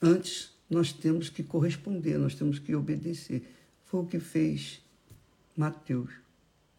antes 0.00 0.52
nós 0.70 0.92
temos 0.92 1.28
que 1.28 1.42
corresponder, 1.42 2.18
nós 2.18 2.36
temos 2.36 2.60
que 2.60 2.76
obedecer. 2.76 3.52
Foi 3.84 4.02
o 4.02 4.06
que 4.06 4.20
fez 4.20 4.80
Mateus. 5.56 6.12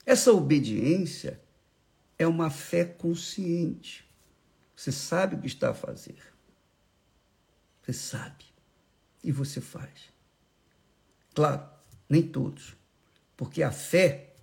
Essa 0.05 0.31
obediência 0.31 1.41
é 2.17 2.27
uma 2.27 2.49
fé 2.49 2.83
consciente. 2.85 4.07
Você 4.75 4.91
sabe 4.91 5.35
o 5.35 5.39
que 5.39 5.47
está 5.47 5.71
a 5.71 5.73
fazer. 5.73 6.33
Você 7.81 7.93
sabe. 7.93 8.45
E 9.23 9.31
você 9.31 9.61
faz. 9.61 10.11
Claro, 11.33 11.67
nem 12.09 12.21
todos. 12.21 12.75
Porque 13.37 13.63
a 13.63 13.71
fé 13.71 14.33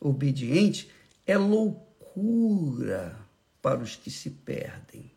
obediente 0.00 0.90
é 1.26 1.36
loucura 1.38 3.18
para 3.62 3.82
os 3.82 3.96
que 3.96 4.10
se 4.10 4.30
perdem. 4.30 5.10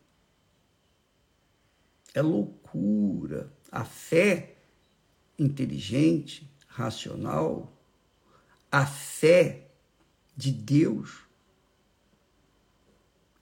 É 2.14 2.22
loucura. 2.22 3.52
A 3.70 3.84
fé 3.84 4.56
inteligente, 5.38 6.50
racional, 6.66 7.77
a 8.70 8.86
fé 8.86 9.68
de 10.36 10.52
Deus 10.52 11.20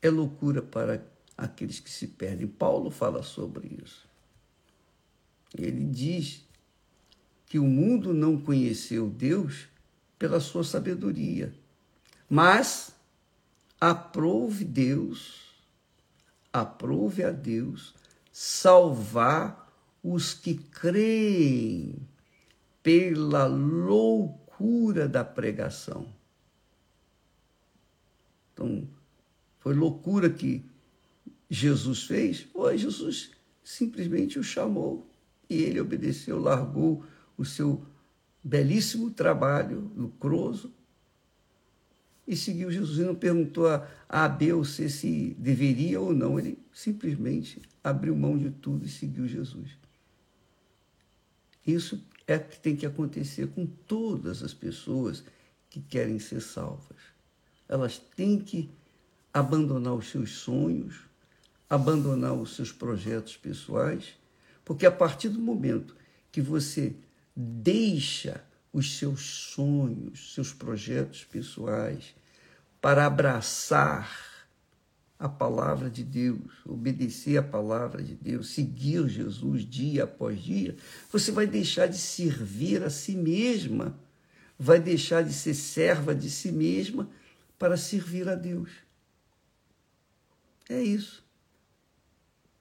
é 0.01 0.09
loucura 0.09 0.63
para 0.63 1.05
aqueles 1.37 1.81
que 1.81 1.91
se 1.91 2.07
perdem. 2.07 2.47
Paulo 2.47 2.91
fala 2.91 3.23
sobre 3.23 3.79
isso. 3.83 4.09
Ele 5.57 5.85
diz 5.85 6.45
que 7.47 7.59
o 7.59 7.65
mundo 7.65 8.15
não 8.15 8.41
conheceu 8.41 9.09
Deus 9.09 9.69
pela 10.19 10.41
sua 10.41 10.65
sabedoria, 10.65 11.53
mas 12.29 12.95
aprove 13.81 14.65
Deus, 14.65 15.55
aprove 16.53 17.23
a 17.23 17.31
Deus 17.31 17.95
salvar 18.33 19.73
os 20.03 20.35
que 20.35 20.55
creem 20.55 21.97
pela 22.83 23.47
loucura 23.47 24.46
da 25.09 25.25
pregação. 25.25 26.07
Então, 28.53 28.89
foi 29.59 29.75
loucura 29.75 30.31
que 30.31 30.65
Jesus 31.51 32.05
fez? 32.05 32.41
Foi, 32.53 32.79
Jesus 32.79 33.33
simplesmente 33.63 34.39
o 34.39 34.45
chamou 34.45 35.07
e 35.49 35.63
ele 35.63 35.81
obedeceu, 35.81 36.39
largou 36.41 37.05
o 37.37 37.45
seu 37.45 37.85
belíssimo 38.43 39.11
trabalho 39.11 39.91
lucroso 39.97 40.73
e 42.27 42.37
seguiu 42.37 42.71
Jesus. 42.71 42.99
E 42.99 43.03
não 43.03 43.15
perguntou 43.15 43.69
a, 43.69 43.87
a 44.09 44.29
B 44.29 44.53
ou 44.53 44.65
C 44.65 44.89
se 44.89 45.37
deveria 45.39 46.01
ou 46.01 46.15
não. 46.15 46.39
Ele 46.39 46.59
simplesmente 46.73 47.61
abriu 47.85 48.17
mão 48.17 48.37
de 48.37 48.51
tudo 48.51 48.85
e 48.85 48.89
seguiu 48.89 49.29
Jesus. 49.29 49.71
Isso 51.67 52.03
é 52.27 52.37
o 52.37 52.45
que 52.45 52.59
tem 52.59 52.77
que 52.77 52.87
acontecer 52.87 53.49
com 53.49 53.67
todas 53.67 54.43
as 54.43 54.53
pessoas 54.53 55.23
que 55.71 55.81
querem 55.81 56.19
ser 56.19 56.41
salvas. 56.41 56.99
Elas 57.69 57.99
têm 57.99 58.39
que 58.39 58.71
abandonar 59.33 59.95
os 59.95 60.11
seus 60.11 60.33
sonhos, 60.33 61.01
abandonar 61.69 62.35
os 62.35 62.57
seus 62.57 62.73
projetos 62.73 63.37
pessoais, 63.37 64.15
porque 64.65 64.87
a 64.87 64.91
partir 64.91 65.29
do 65.29 65.39
momento 65.39 65.95
que 66.33 66.41
você 66.41 66.95
deixa 67.35 68.43
os 68.73 68.99
seus 68.99 69.21
sonhos, 69.21 70.35
seus 70.35 70.53
projetos 70.53 71.25
pessoais, 71.25 72.15
para 72.81 73.07
abraçar 73.07 74.36
a 75.19 75.29
palavra 75.29 75.89
de 75.89 76.05
Deus, 76.05 76.53
obedecer 76.65 77.39
a 77.39 77.43
palavra 77.43 78.03
de 78.03 78.15
Deus, 78.15 78.51
seguir 78.51 79.09
Jesus 79.09 79.65
dia 79.65 80.05
após 80.05 80.39
dia, 80.41 80.77
você 81.11 81.33
vai 81.33 81.47
deixar 81.47 81.87
de 81.87 81.99
servir 81.99 82.83
a 82.83 82.91
si 82.91 83.17
mesma, 83.17 83.99
vai 84.59 84.79
deixar 84.79 85.23
de 85.23 85.33
ser 85.33 85.55
serva 85.55 86.15
de 86.15 86.31
si 86.31 86.53
mesma 86.53 87.09
para 87.59 87.77
servir 87.77 88.29
a 88.29 88.35
Deus. 88.35 88.71
É 90.69 90.83
isso. 90.83 91.25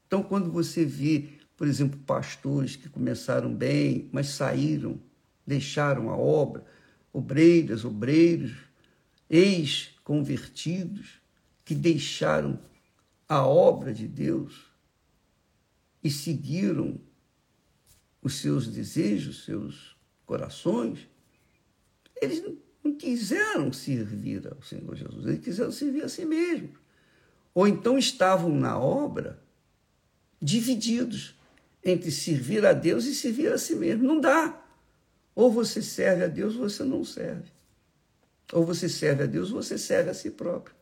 Então, 0.08 0.24
quando 0.24 0.52
você 0.52 0.86
vê 0.86 1.36
por 1.58 1.68
exemplo, 1.68 2.00
pastores 2.06 2.76
que 2.76 2.90
começaram 2.90 3.54
bem, 3.54 4.10
mas 4.12 4.28
saíram, 4.28 5.00
deixaram 5.48 6.10
a 6.10 6.18
obra, 6.18 6.66
obreiras, 7.14 7.86
obreiros, 7.86 8.54
ex-convertidos, 9.30 11.22
que 11.66 11.74
deixaram 11.76 12.60
a 13.28 13.46
obra 13.46 13.92
de 13.92 14.08
Deus 14.08 14.72
e 16.04 16.12
seguiram 16.12 17.02
os 18.22 18.36
seus 18.36 18.68
desejos, 18.68 19.44
seus 19.44 19.98
corações, 20.26 21.08
eles 22.22 22.44
não 22.84 22.96
quiseram 22.96 23.74
servir 23.74 24.48
ao 24.48 24.62
Senhor 24.62 24.96
Jesus, 24.96 25.26
eles 25.26 25.44
quiseram 25.44 25.72
servir 25.72 26.04
a 26.04 26.10
si 26.10 26.24
mesmos. 26.24 26.78
Ou 27.54 27.68
então 27.68 27.98
estavam 27.98 28.54
na 28.56 28.78
obra 28.78 29.40
divididos 30.42 31.36
entre 31.84 32.12
servir 32.12 32.66
a 32.66 32.74
Deus 32.74 33.06
e 33.06 33.16
servir 33.16 33.52
a 33.52 33.58
si 33.58 33.76
mesmo. 33.76 34.04
Não 34.04 34.20
dá. 34.20 34.62
Ou 35.34 35.52
você 35.52 35.82
serve 35.82 36.24
a 36.24 36.28
Deus 36.28 36.56
ou 36.56 36.70
você 36.70 36.84
não 36.84 37.04
serve. 37.04 37.50
Ou 38.52 38.66
você 38.66 38.90
serve 38.90 39.24
a 39.24 39.26
Deus 39.26 39.52
ou 39.52 39.62
você 39.62 39.78
serve 39.78 40.10
a 40.10 40.14
si 40.14 40.32
próprio. 40.32 40.75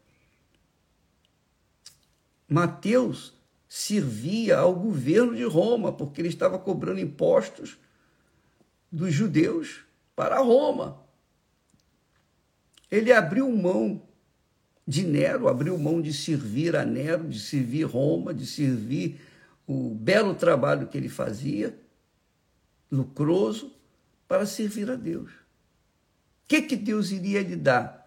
Mateus 2.47 3.33
servia 3.67 4.59
ao 4.59 4.75
governo 4.75 5.35
de 5.35 5.43
Roma, 5.43 5.91
porque 5.91 6.21
ele 6.21 6.29
estava 6.29 6.59
cobrando 6.59 6.99
impostos 6.99 7.79
dos 8.91 9.11
judeus 9.13 9.79
para 10.15 10.39
Roma. 10.39 11.01
Ele 12.91 13.11
abriu 13.11 13.49
mão 13.51 14.01
de 14.85 15.03
Nero, 15.03 15.47
abriu 15.47 15.77
mão 15.77 16.01
de 16.01 16.13
servir 16.13 16.75
a 16.75 16.85
Nero, 16.85 17.27
de 17.27 17.39
servir 17.39 17.85
Roma, 17.85 18.33
de 18.33 18.45
servir 18.45 19.19
o 19.65 19.95
belo 19.95 20.35
trabalho 20.35 20.87
que 20.87 20.97
ele 20.97 21.09
fazia, 21.09 21.75
lucroso, 22.91 23.73
para 24.27 24.45
servir 24.45 24.91
a 24.91 24.95
Deus. 24.95 25.31
O 25.31 26.47
que, 26.47 26.61
que 26.61 26.75
Deus 26.75 27.11
iria 27.11 27.41
lhe 27.41 27.55
dar? 27.55 28.03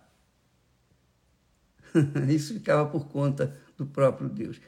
Isso 2.28 2.54
ficava 2.54 2.88
por 2.88 3.08
conta 3.08 3.56
do 3.76 3.86
próprio 3.86 4.28
Deus. 4.28 4.60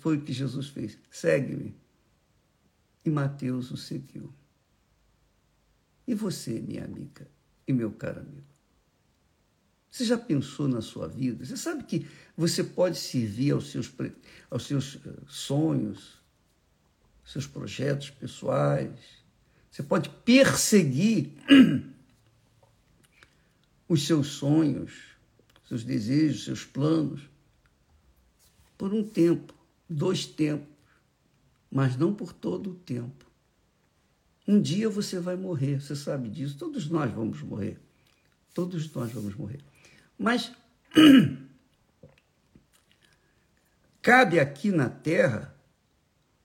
Foi 0.00 0.16
o 0.16 0.20
que 0.20 0.32
Jesus 0.32 0.68
fez. 0.68 0.98
Segue-me. 1.10 1.74
E 3.04 3.10
Mateus 3.10 3.70
o 3.70 3.76
seguiu. 3.76 4.32
E 6.06 6.14
você, 6.14 6.60
minha 6.60 6.84
amiga 6.84 7.26
e 7.66 7.72
meu 7.72 7.92
caro 7.92 8.20
amigo? 8.20 8.50
Você 9.90 10.04
já 10.04 10.18
pensou 10.18 10.68
na 10.68 10.80
sua 10.80 11.08
vida? 11.08 11.44
Você 11.44 11.56
sabe 11.56 11.84
que 11.84 12.06
você 12.36 12.62
pode 12.62 12.98
servir 12.98 13.52
aos 13.52 13.70
seus, 13.70 13.92
aos 14.50 14.66
seus 14.66 14.98
eh, 15.04 15.10
sonhos, 15.26 16.20
seus 17.24 17.46
projetos 17.46 18.10
pessoais. 18.10 18.98
Você 19.70 19.82
pode 19.82 20.08
perseguir 20.08 21.32
os 23.88 24.06
seus 24.06 24.28
sonhos, 24.28 24.92
seus 25.66 25.82
desejos, 25.82 26.44
seus 26.44 26.64
planos 26.64 27.28
por 28.80 28.94
um 28.94 29.04
tempo, 29.04 29.52
dois 29.86 30.24
tempos, 30.24 30.66
mas 31.70 31.98
não 31.98 32.14
por 32.14 32.32
todo 32.32 32.70
o 32.70 32.74
tempo. 32.74 33.26
Um 34.48 34.58
dia 34.58 34.88
você 34.88 35.20
vai 35.20 35.36
morrer, 35.36 35.82
você 35.82 35.94
sabe 35.94 36.30
disso. 36.30 36.56
Todos 36.56 36.88
nós 36.88 37.12
vamos 37.12 37.42
morrer. 37.42 37.78
Todos 38.54 38.90
nós 38.94 39.12
vamos 39.12 39.34
morrer. 39.34 39.60
Mas 40.18 40.50
cabe 44.00 44.40
aqui 44.40 44.70
na 44.70 44.88
Terra 44.88 45.54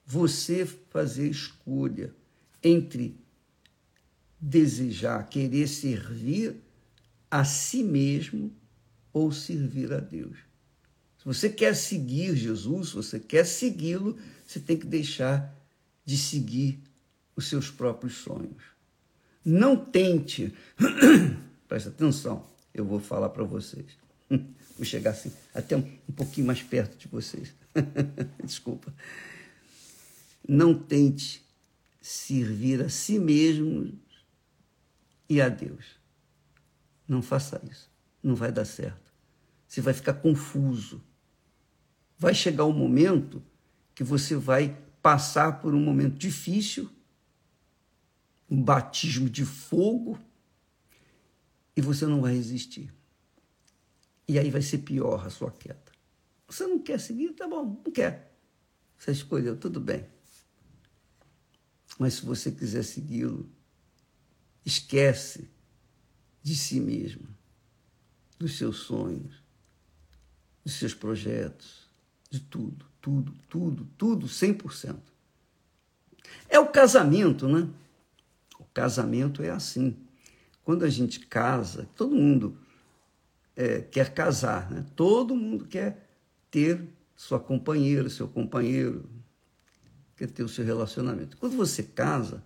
você 0.06 0.66
fazer 0.66 1.30
escolha 1.30 2.14
entre 2.62 3.18
desejar, 4.42 5.30
querer 5.30 5.70
servir 5.70 6.58
a 7.32 7.46
si 7.46 7.82
mesmo 7.82 8.54
ou 9.14 9.32
servir 9.32 9.94
a 9.94 10.02
Deus. 10.02 10.45
Se 11.26 11.34
você 11.34 11.50
quer 11.50 11.76
seguir 11.76 12.36
Jesus, 12.36 12.90
se 12.90 12.96
você 12.96 13.20
quer 13.20 13.48
segui-lo, 13.48 14.16
você 14.46 14.60
tem 14.60 14.78
que 14.78 14.86
deixar 14.86 15.52
de 16.06 16.16
seguir 16.16 16.80
os 17.36 17.48
seus 17.48 17.72
próprios 17.72 18.18
sonhos. 18.18 18.62
Não 19.44 19.76
tente, 19.76 20.54
presta 21.68 21.90
atenção, 21.90 22.46
eu 22.72 22.86
vou 22.86 23.00
falar 23.00 23.30
para 23.30 23.44
vocês. 23.44 23.88
Vou 24.78 24.84
chegar 24.84 25.12
assim, 25.12 25.32
até 25.54 25.78
um, 25.78 25.90
um 26.10 26.12
pouquinho 26.14 26.48
mais 26.48 26.62
perto 26.62 26.98
de 26.98 27.08
vocês. 27.08 27.56
Desculpa. 28.44 28.94
Não 30.46 30.78
tente 30.78 31.42
servir 32.02 32.82
a 32.82 32.90
si 32.90 33.18
mesmo 33.18 33.98
e 35.30 35.40
a 35.40 35.48
Deus. 35.48 35.86
Não 37.08 37.22
faça 37.22 37.62
isso. 37.72 37.90
Não 38.22 38.36
vai 38.36 38.52
dar 38.52 38.66
certo. 38.66 39.14
Você 39.66 39.80
vai 39.80 39.94
ficar 39.94 40.16
confuso. 40.16 41.02
Vai 42.18 42.34
chegar 42.34 42.66
um 42.66 42.74
momento 42.74 43.44
que 43.94 44.04
você 44.04 44.36
vai 44.36 44.78
passar 45.02 45.60
por 45.60 45.74
um 45.74 45.80
momento 45.80 46.18
difícil, 46.18 46.90
um 48.50 48.62
batismo 48.62 49.30
de 49.30 49.46
fogo, 49.46 50.20
e 51.76 51.82
você 51.82 52.06
não 52.06 52.22
vai 52.22 52.34
resistir. 52.34 52.94
E 54.28 54.40
aí 54.40 54.50
vai 54.50 54.62
ser 54.62 54.80
pior 54.80 55.26
a 55.26 55.30
sua 55.30 55.52
queda. 55.52 55.92
Você 56.48 56.66
não 56.66 56.80
quer 56.80 57.00
seguir? 57.00 57.34
Tá 57.34 57.48
bom, 57.48 57.82
não 57.84 57.92
quer. 57.92 58.36
Você 58.98 59.12
escolheu, 59.12 59.58
tudo 59.58 59.80
bem. 59.80 60.06
Mas 62.00 62.16
se 62.16 62.26
você 62.26 62.52
quiser 62.52 62.84
segui-lo, 62.84 63.50
esquece 64.66 65.50
de 66.42 66.56
si 66.56 66.80
mesmo, 66.80 67.28
dos 68.38 68.58
seus 68.58 68.78
sonhos, 68.78 69.44
dos 70.64 70.74
seus 70.74 70.94
projetos, 70.94 71.85
de 72.30 72.40
tudo, 72.40 72.86
tudo, 73.02 73.34
tudo, 73.50 73.88
tudo, 73.98 74.28
100%. 74.28 74.96
É 76.50 76.60
o 76.60 76.68
casamento, 76.68 77.48
né? 77.48 77.68
O 78.60 78.66
casamento 78.66 79.44
é 79.44 79.50
assim. 79.50 79.96
Quando 80.64 80.84
a 80.84 80.90
gente 80.90 81.20
casa, 81.20 81.88
todo 81.96 82.16
mundo 82.16 82.58
é, 83.56 83.82
quer 83.82 84.14
casar, 84.14 84.70
né? 84.72 84.86
Todo 84.96 85.36
mundo 85.36 85.66
quer 85.66 86.08
ter 86.50 86.84
sua 87.16 87.40
companheira, 87.40 88.10
seu 88.10 88.28
companheiro, 88.28 89.10
quer 90.16 90.30
ter 90.30 90.44
o 90.44 90.50
seu 90.50 90.66
relacionamento. 90.66 91.38
Quando 91.38 91.56
você 91.56 91.84
casa, 91.84 92.44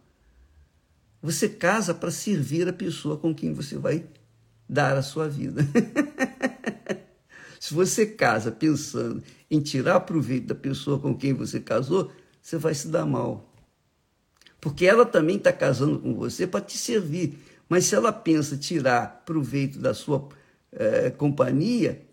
você 1.22 1.50
casa 1.50 1.94
para 1.94 2.12
servir 2.12 2.68
a 2.68 2.74
pessoa 2.74 3.18
com 3.18 3.34
quem 3.34 3.54
você 3.54 3.78
vai 3.78 4.06
dar 4.68 4.96
a 4.96 5.02
sua 5.02 5.28
vida. 5.28 5.62
Se 7.60 7.74
você 7.74 8.06
casa 8.06 8.52
pensando 8.52 9.22
em 9.50 9.60
tirar 9.60 10.02
proveito 10.02 10.48
da 10.48 10.56
pessoa 10.56 11.00
com 11.00 11.16
quem 11.16 11.34
você 11.34 11.60
casou, 11.60 12.12
você 12.42 12.58
vai 12.58 12.74
se 12.74 12.88
dar 12.88 13.06
mal. 13.06 13.54
Porque 14.62 14.86
ela 14.86 15.06
também 15.06 15.38
está 15.38 15.52
casando 15.52 16.00
com 16.00 16.14
você 16.16 16.46
para 16.46 16.62
te 16.62 16.78
servir. 16.78 17.38
Mas 17.68 17.86
se 17.86 17.96
ela 17.96 18.12
pensa 18.12 18.58
tirar 18.58 19.24
proveito 19.26 19.80
da 19.80 19.94
sua 19.94 20.28
é, 20.72 21.10
companhia, 21.10 22.06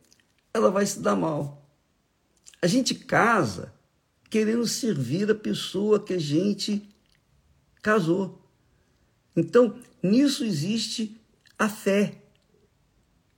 ela 0.52 0.70
vai 0.70 0.86
se 0.86 1.00
dar 1.00 1.16
mal. 1.16 1.66
A 2.62 2.66
gente 2.66 2.94
casa 2.94 3.72
querendo 4.30 4.66
servir 4.66 5.30
a 5.30 5.34
pessoa 5.34 6.02
que 6.02 6.14
a 6.14 6.20
gente 6.20 6.88
casou. 7.82 8.42
Então, 9.34 9.78
nisso 10.02 10.44
existe 10.44 11.20
a 11.58 11.68
fé. 11.68 12.22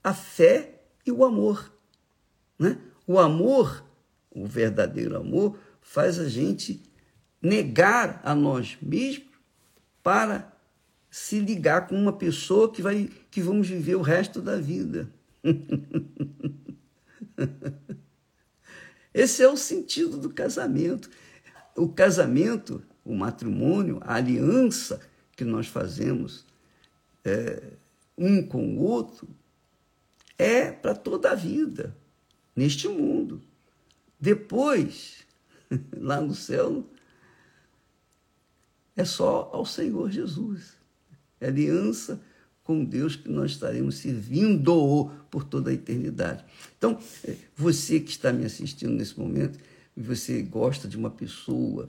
A 0.03 0.15
fé 0.15 0.83
e 1.05 1.13
o 1.13 1.25
amor. 1.25 1.73
Né? 2.59 2.79
O 3.07 3.19
amor, 3.19 3.85
o 4.31 4.47
verdadeiro 4.47 5.17
amor, 5.17 5.59
faz 5.81 6.19
a 6.19 6.29
gente 6.29 6.83
negar 7.41 8.21
a 8.25 8.35
nós 8.35 8.77
mesmos 8.81 9.29
para 10.03 10.53
se 11.11 11.41
ligar 11.41 11.87
com 11.87 11.95
uma 11.95 12.13
pessoa 12.13 12.71
que 12.73 12.83
vai 12.83 13.09
que 13.31 13.41
vamos 13.41 13.69
viver 13.69 13.95
o 13.97 14.03
resto 14.03 14.41
da 14.41 14.57
vida. 14.57 15.11
Esse 19.13 19.43
é 19.43 19.49
o 19.49 19.57
sentido 19.57 20.19
do 20.19 20.31
casamento. 20.31 21.11
O 21.77 21.89
casamento, 21.89 22.83
o 23.05 23.15
matrimônio, 23.15 24.01
a 24.03 24.15
aliança 24.15 25.01
que 25.37 25.45
nós 25.45 25.67
fazemos 25.67 26.45
é, 27.25 27.63
um 28.17 28.43
com 28.47 28.77
o 28.77 28.83
outro 28.83 29.29
é 30.37 30.71
para 30.71 30.95
toda 30.95 31.31
a 31.31 31.35
vida, 31.35 31.97
neste 32.55 32.87
mundo. 32.89 33.43
Depois, 34.21 35.27
lá 35.97 36.21
no 36.21 36.35
céu, 36.35 36.85
é 38.97 39.05
só 39.05 39.51
ao 39.53 39.65
Senhor 39.65 40.11
Jesus. 40.11 40.75
É 41.41 41.47
aliança 41.49 42.21
com 42.65 42.85
Deus 42.85 43.17
que 43.17 43.31
nós 43.31 43.53
estaremos 43.53 43.97
servindo 43.97 45.11
por 45.31 45.45
toda 45.45 45.71
a 45.71 45.73
eternidade. 45.73 46.45
Então, 46.77 46.99
é, 47.25 47.35
você 47.57 47.99
que 48.01 48.11
está 48.11 48.33
me 48.33 48.45
assistindo 48.45 48.93
nesse 48.93 49.19
momento, 49.19 49.59
você 49.97 50.43
gosta 50.43 50.87
de 50.87 50.97
uma 50.97 51.11
pessoa, 51.11 51.89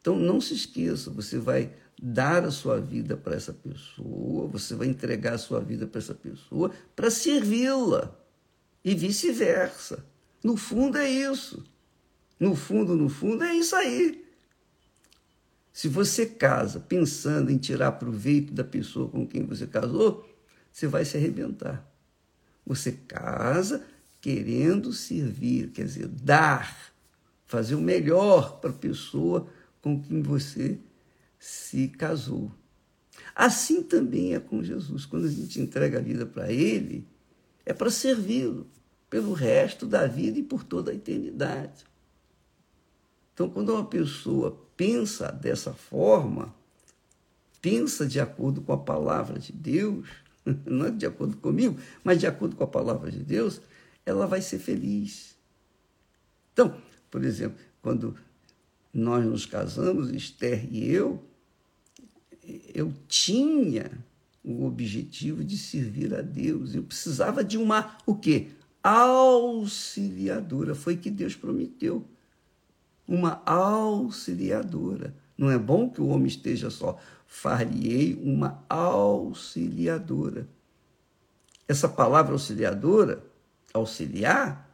então 0.00 0.16
não 0.16 0.40
se 0.40 0.54
esqueça, 0.54 1.10
você 1.10 1.38
vai 1.38 1.72
dar 2.00 2.44
a 2.44 2.50
sua 2.50 2.80
vida 2.80 3.16
para 3.16 3.34
essa 3.34 3.52
pessoa, 3.52 4.46
você 4.46 4.74
vai 4.74 4.88
entregar 4.88 5.34
a 5.34 5.38
sua 5.38 5.60
vida 5.60 5.86
para 5.86 5.98
essa 5.98 6.14
pessoa 6.14 6.70
para 6.94 7.10
servi-la 7.10 8.14
e 8.84 8.94
vice-versa. 8.94 10.04
No 10.42 10.56
fundo 10.56 10.96
é 10.98 11.08
isso. 11.08 11.64
No 12.38 12.56
fundo, 12.56 12.96
no 12.96 13.08
fundo 13.08 13.44
é 13.44 13.54
isso 13.54 13.76
aí. 13.76 14.24
Se 15.72 15.88
você 15.88 16.26
casa 16.26 16.80
pensando 16.80 17.50
em 17.50 17.58
tirar 17.58 17.92
proveito 17.92 18.52
da 18.52 18.64
pessoa 18.64 19.08
com 19.08 19.26
quem 19.26 19.44
você 19.44 19.66
casou, 19.66 20.26
você 20.72 20.86
vai 20.86 21.04
se 21.04 21.16
arrebentar. 21.16 21.86
Você 22.66 22.92
casa 22.92 23.84
querendo 24.20 24.92
servir, 24.92 25.70
quer 25.70 25.84
dizer, 25.84 26.06
dar, 26.06 26.92
fazer 27.46 27.74
o 27.74 27.80
melhor 27.80 28.60
para 28.60 28.70
a 28.70 28.74
pessoa 28.74 29.46
com 29.80 30.00
quem 30.00 30.22
você 30.22 30.78
se 31.38 31.88
casou. 31.88 32.52
Assim 33.34 33.82
também 33.82 34.34
é 34.34 34.40
com 34.40 34.62
Jesus. 34.62 35.04
Quando 35.04 35.26
a 35.26 35.30
gente 35.30 35.60
entrega 35.60 35.98
a 35.98 36.02
vida 36.02 36.26
para 36.26 36.52
Ele, 36.52 37.06
é 37.64 37.72
para 37.72 37.90
servi-lo 37.90 38.66
pelo 39.10 39.32
resto 39.32 39.86
da 39.86 40.06
vida 40.06 40.38
e 40.38 40.42
por 40.42 40.62
toda 40.62 40.92
a 40.92 40.94
eternidade. 40.94 41.84
Então, 43.34 43.50
quando 43.50 43.74
uma 43.74 43.84
pessoa 43.84 44.56
pensa 44.76 45.32
dessa 45.32 45.74
forma, 45.74 46.54
pensa 47.60 48.06
de 48.06 48.20
acordo 48.20 48.62
com 48.62 48.72
a 48.72 48.78
palavra 48.78 49.38
de 49.38 49.52
Deus, 49.52 50.08
não 50.64 50.86
é 50.86 50.90
de 50.90 51.04
acordo 51.04 51.36
comigo, 51.36 51.76
mas 52.04 52.20
de 52.20 52.26
acordo 52.26 52.54
com 52.54 52.62
a 52.62 52.68
palavra 52.68 53.10
de 53.10 53.18
Deus, 53.18 53.60
ela 54.06 54.26
vai 54.26 54.40
ser 54.40 54.60
feliz. 54.60 55.36
Então, 56.52 56.80
por 57.10 57.24
exemplo, 57.24 57.58
quando 57.82 58.16
nós 58.92 59.24
nos 59.24 59.44
casamos, 59.44 60.10
Esther 60.10 60.66
e 60.72 60.88
eu, 60.88 61.24
eu 62.74 62.92
tinha 63.08 63.90
o 64.42 64.64
objetivo 64.64 65.44
de 65.44 65.56
servir 65.58 66.14
a 66.14 66.22
Deus. 66.22 66.74
Eu 66.74 66.82
precisava 66.82 67.44
de 67.44 67.58
uma 67.58 67.96
o 68.06 68.14
quê? 68.14 68.50
Auxiliadora. 68.82 70.74
Foi 70.74 70.96
que 70.96 71.10
Deus 71.10 71.34
prometeu 71.34 72.04
uma 73.06 73.42
auxiliadora. 73.44 75.14
Não 75.36 75.50
é 75.50 75.58
bom 75.58 75.90
que 75.90 76.00
o 76.00 76.08
homem 76.08 76.28
esteja 76.28 76.70
só. 76.70 76.98
Far-lhe-ei 77.26 78.14
uma 78.22 78.64
auxiliadora. 78.68 80.48
Essa 81.66 81.88
palavra 81.88 82.32
auxiliadora, 82.32 83.24
auxiliar, 83.72 84.68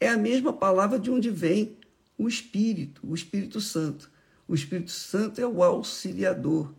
é 0.00 0.08
a 0.08 0.16
mesma 0.16 0.52
palavra 0.52 0.98
de 0.98 1.10
onde 1.10 1.30
vem 1.30 1.76
o 2.16 2.28
Espírito, 2.28 3.00
o 3.06 3.14
Espírito 3.14 3.60
Santo. 3.60 4.10
O 4.48 4.54
Espírito 4.54 4.90
Santo 4.90 5.40
é 5.40 5.46
o 5.46 5.62
auxiliador 5.62 6.74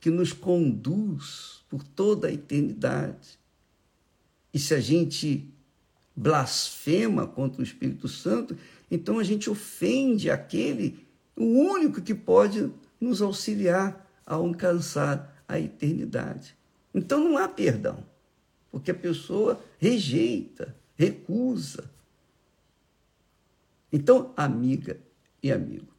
que 0.00 0.10
nos 0.10 0.32
conduz 0.32 1.64
por 1.68 1.82
toda 1.82 2.28
a 2.28 2.32
eternidade. 2.32 3.38
E 4.56 4.58
se 4.58 4.72
a 4.72 4.80
gente 4.80 5.46
blasfema 6.16 7.26
contra 7.26 7.60
o 7.60 7.62
Espírito 7.62 8.08
Santo, 8.08 8.56
então 8.90 9.18
a 9.18 9.22
gente 9.22 9.50
ofende 9.50 10.30
aquele, 10.30 11.06
o 11.36 11.44
único 11.44 12.00
que 12.00 12.14
pode 12.14 12.72
nos 12.98 13.20
auxiliar 13.20 14.10
a 14.24 14.36
alcançar 14.36 15.44
a 15.46 15.60
eternidade. 15.60 16.56
Então 16.94 17.22
não 17.22 17.36
há 17.36 17.46
perdão, 17.46 18.02
porque 18.70 18.90
a 18.90 18.94
pessoa 18.94 19.62
rejeita, 19.78 20.74
recusa. 20.94 21.90
Então, 23.92 24.32
amiga 24.38 24.98
e 25.42 25.52
amigo, 25.52 25.92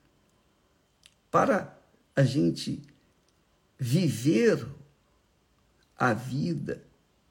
para 1.29 1.79
a 2.15 2.23
gente 2.23 2.81
viver 3.77 4.67
a 5.95 6.11
vida 6.11 6.86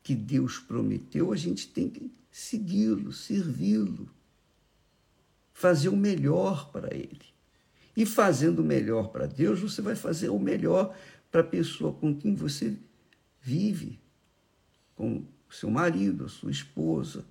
que 0.07 0.15
Deus 0.15 0.61
prometeu, 0.61 1.33
a 1.33 1.37
gente 1.37 1.67
tem 1.67 1.91
que 1.91 2.13
segui-lo, 2.31 3.13
servi-lo, 3.13 4.09
fazer 5.53 5.89
o 5.89 5.97
melhor 5.97 6.71
para 6.71 6.95
Ele. 6.95 7.25
E 7.97 8.07
fazendo 8.07 8.61
o 8.61 8.65
melhor 8.65 9.09
para 9.09 9.27
Deus, 9.27 9.59
você 9.59 9.83
vai 9.83 9.97
fazer 9.97 10.29
o 10.29 10.39
melhor 10.39 10.97
para 11.29 11.41
a 11.41 11.45
pessoa 11.45 11.93
com 11.93 12.15
quem 12.15 12.37
você 12.37 12.77
vive, 13.43 13.99
com 14.95 15.25
seu 15.51 15.73
marido, 15.73 16.27
a 16.27 16.29
sua 16.29 16.53
esposa. 16.53 17.25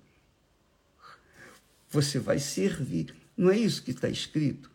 Você 1.88 2.18
vai 2.18 2.38
servir. 2.38 3.14
Não 3.34 3.50
é 3.50 3.56
isso 3.56 3.82
que 3.82 3.92
está 3.92 4.10
escrito? 4.10 4.70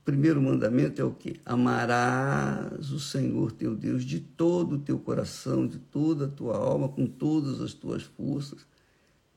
O 0.00 0.02
primeiro 0.02 0.40
mandamento 0.40 1.00
é 1.00 1.04
o 1.04 1.12
quê? 1.12 1.36
Amarás 1.44 2.90
o 2.90 2.98
Senhor 2.98 3.52
teu 3.52 3.76
Deus 3.76 4.02
de 4.02 4.18
todo 4.18 4.76
o 4.76 4.80
teu 4.80 4.98
coração, 4.98 5.66
de 5.66 5.78
toda 5.78 6.24
a 6.24 6.28
tua 6.28 6.56
alma, 6.56 6.88
com 6.88 7.06
todas 7.06 7.60
as 7.60 7.74
tuas 7.74 8.02
forças. 8.02 8.66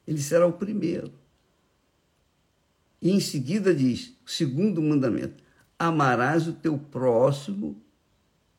Ele 0.08 0.22
será 0.22 0.48
o 0.48 0.54
primeiro. 0.54 1.12
E 3.02 3.12
em 3.12 3.20
seguida 3.20 3.76
diz, 3.76 4.18
segundo 4.26 4.82
mandamento: 4.82 5.44
amarás 5.78 6.48
o 6.48 6.54
teu 6.54 6.78
próximo 6.78 7.82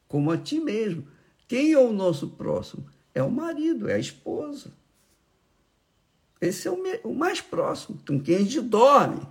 como 0.07 0.31
a 0.31 0.37
ti 0.37 0.61
mesmo. 0.61 1.07
Quem 1.49 1.73
é 1.73 1.79
o 1.79 1.93
nosso 1.93 2.29
próximo? 2.29 2.87
É 3.15 3.23
o 3.23 3.31
marido, 3.31 3.89
é 3.89 3.95
a 3.95 3.99
esposa. 3.99 4.71
Esse 6.39 6.69
é 6.69 6.71
o 6.71 7.15
mais 7.15 7.41
próximo, 7.41 7.99
com 8.07 8.21
quem 8.21 8.37
a 8.37 8.39
gente 8.41 8.61
dorme. 8.61 9.27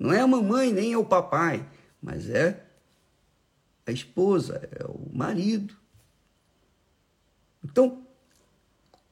Não 0.00 0.10
é 0.10 0.20
a 0.20 0.26
mamãe, 0.26 0.72
nem 0.72 0.94
é 0.94 0.96
o 0.96 1.04
papai, 1.04 1.68
mas 2.00 2.30
é 2.30 2.66
a 3.86 3.92
esposa, 3.92 4.66
é 4.72 4.86
o 4.86 5.14
marido. 5.14 5.76
Então, 7.62 8.06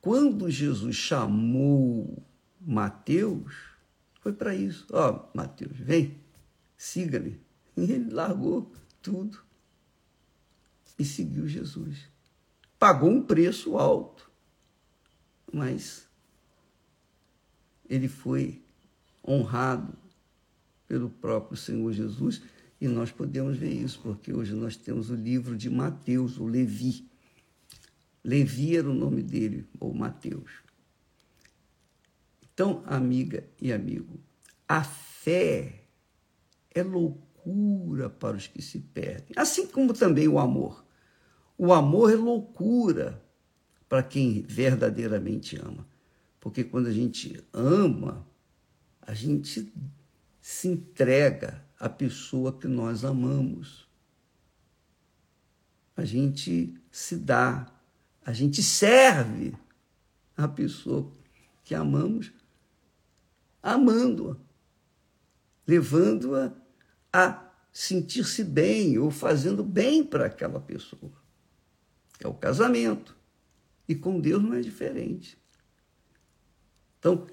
quando 0.01 0.51
Jesus 0.51 0.97
chamou 0.97 2.25
Mateus, 2.59 3.55
foi 4.23 4.33
para 4.33 4.55
isso. 4.55 4.87
Ó, 4.91 5.11
oh, 5.11 5.37
Mateus, 5.37 5.77
vem, 5.77 6.19
siga-me. 6.75 7.39
E 7.77 7.83
ele 7.83 8.11
largou 8.11 8.73
tudo 9.03 9.41
e 10.99 11.05
seguiu 11.05 11.47
Jesus. 11.47 12.09
Pagou 12.79 13.11
um 13.11 13.23
preço 13.23 13.77
alto, 13.77 14.31
mas 15.53 16.09
ele 17.91 18.09
foi 18.09 18.63
honrado 19.23 20.08
pelo 20.89 21.11
próprio 21.11 21.57
Senhor 21.57 21.93
Jesus. 21.93 22.43
E 22.81 22.89
nós 22.89 23.13
podemos 23.13 23.57
ver 23.57 23.73
isso, 23.73 24.01
porque 24.03 24.33
hoje 24.33 24.55
nós 24.55 24.77
temos 24.77 25.11
o 25.11 25.15
livro 25.15 25.57
de 25.57 25.69
Mateus, 25.69 26.39
o 26.39 26.47
Levi. 26.47 27.07
Levi 28.25 28.77
era 28.77 28.89
o 28.89 28.95
nome 28.95 29.23
dele, 29.23 29.67
ou 29.79 29.93
Mateus. 29.93 30.51
Então, 32.55 32.83
amiga 32.87 33.45
e 33.61 33.73
amigo, 33.73 34.19
a 34.67 34.83
fé 34.83 35.85
é 36.75 36.83
loucura 36.83 38.09
para 38.09 38.37
os 38.37 38.47
que 38.47 38.63
se 38.63 38.81
perdem, 38.81 39.33
assim 39.37 39.67
como 39.67 39.93
também 39.93 40.27
o 40.27 40.39
amor. 40.39 40.85
O 41.57 41.73
amor 41.73 42.13
é 42.13 42.17
loucura 42.17 43.23
para 43.89 44.03
quem 44.03 44.43
verdadeiramente 44.43 45.57
ama. 45.57 45.87
Porque 46.41 46.63
quando 46.63 46.87
a 46.87 46.93
gente 46.93 47.43
ama, 47.53 48.27
a 49.03 49.15
gente 49.15 49.73
se 50.51 50.67
entrega 50.67 51.63
à 51.79 51.91
pessoa 51.91 52.59
que 52.59 52.67
nós 52.67 53.05
amamos. 53.05 53.87
A 55.95 56.07
gente 56.07 56.75
se 56.91 57.17
dá, 57.17 57.71
a 58.25 58.33
gente 58.33 58.63
serve 58.63 59.55
a 60.35 60.49
pessoa 60.49 61.13
que 61.63 61.75
amamos, 61.75 62.33
amando-a, 63.63 64.37
levando-a 65.67 66.51
a 67.13 67.53
sentir-se 67.71 68.43
bem 68.43 68.97
ou 68.97 69.11
fazendo 69.11 69.63
bem 69.63 70.03
para 70.03 70.25
aquela 70.25 70.61
pessoa. 70.61 71.13
É 72.19 72.27
o 72.27 72.33
casamento. 72.33 73.15
E 73.87 73.95
com 73.95 74.19
Deus 74.19 74.43
não 74.43 74.55
é 74.55 74.63
diferente. 74.63 75.39
Então, 76.99 77.27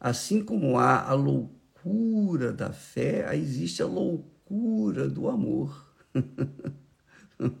assim 0.00 0.44
como 0.44 0.76
há 0.76 1.08
a 1.08 1.14
loucura, 1.14 1.55
loucura 1.86 2.52
da 2.52 2.72
fé, 2.72 3.34
existe 3.36 3.82
a 3.82 3.86
loucura 3.86 5.08
do 5.08 5.28
amor. 5.28 5.94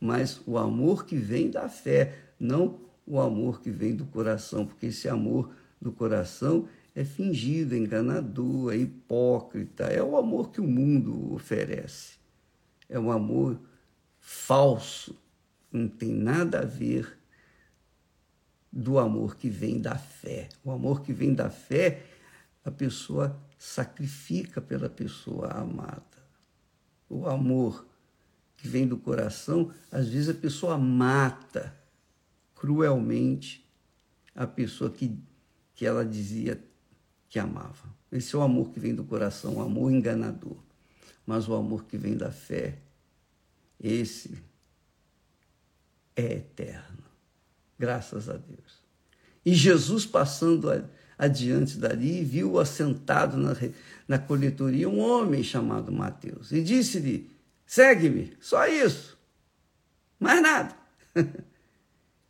Mas 0.00 0.40
o 0.46 0.56
amor 0.56 1.04
que 1.04 1.16
vem 1.16 1.50
da 1.50 1.68
fé, 1.68 2.18
não 2.40 2.80
o 3.06 3.20
amor 3.20 3.60
que 3.60 3.70
vem 3.70 3.94
do 3.94 4.06
coração, 4.06 4.66
porque 4.66 4.86
esse 4.86 5.08
amor 5.08 5.54
do 5.80 5.92
coração 5.92 6.66
é 6.94 7.04
fingido, 7.04 7.74
é 7.74 7.78
enganador, 7.78 8.72
é 8.72 8.76
hipócrita, 8.76 9.84
é 9.84 10.02
o 10.02 10.16
amor 10.16 10.50
que 10.50 10.60
o 10.60 10.66
mundo 10.66 11.34
oferece. 11.34 12.14
É 12.88 12.98
um 12.98 13.10
amor 13.10 13.60
falso, 14.18 15.16
não 15.70 15.88
tem 15.88 16.12
nada 16.12 16.60
a 16.60 16.64
ver 16.64 17.18
do 18.72 18.98
amor 18.98 19.36
que 19.36 19.48
vem 19.48 19.80
da 19.80 19.96
fé. 19.96 20.48
O 20.64 20.70
amor 20.70 21.02
que 21.02 21.12
vem 21.12 21.34
da 21.34 21.50
fé 21.50 22.02
a 22.64 22.70
pessoa 22.70 23.40
sacrifica 23.58 24.60
pela 24.60 24.88
pessoa 24.88 25.48
amada. 25.48 26.02
O 27.08 27.26
amor 27.26 27.86
que 28.56 28.68
vem 28.68 28.86
do 28.86 28.96
coração, 28.96 29.72
às 29.90 30.08
vezes 30.08 30.28
a 30.28 30.34
pessoa 30.34 30.78
mata 30.78 31.76
cruelmente 32.54 33.68
a 34.34 34.46
pessoa 34.46 34.90
que, 34.90 35.18
que 35.74 35.84
ela 35.84 36.04
dizia 36.04 36.62
que 37.28 37.38
amava. 37.38 37.92
Esse 38.10 38.34
é 38.34 38.38
o 38.38 38.42
amor 38.42 38.70
que 38.70 38.78
vem 38.78 38.94
do 38.94 39.04
coração, 39.04 39.56
o 39.56 39.62
amor 39.62 39.90
enganador. 39.90 40.56
Mas 41.26 41.48
o 41.48 41.54
amor 41.54 41.84
que 41.84 41.96
vem 41.96 42.16
da 42.16 42.30
fé, 42.30 42.78
esse 43.80 44.42
é 46.14 46.34
eterno. 46.34 47.02
Graças 47.78 48.28
a 48.28 48.36
Deus. 48.36 48.82
E 49.44 49.54
Jesus 49.54 50.06
passando 50.06 50.70
a 50.70 50.84
adiante 51.22 51.78
dali, 51.78 52.24
viu 52.24 52.58
assentado 52.58 53.36
na, 53.36 53.54
na 54.08 54.18
coletoria 54.18 54.88
um 54.88 54.98
homem 54.98 55.44
chamado 55.44 55.92
Mateus 55.92 56.50
e 56.50 56.60
disse-lhe: 56.60 57.30
Segue-me, 57.64 58.36
só 58.40 58.66
isso, 58.66 59.16
mais 60.18 60.42
nada. 60.42 60.76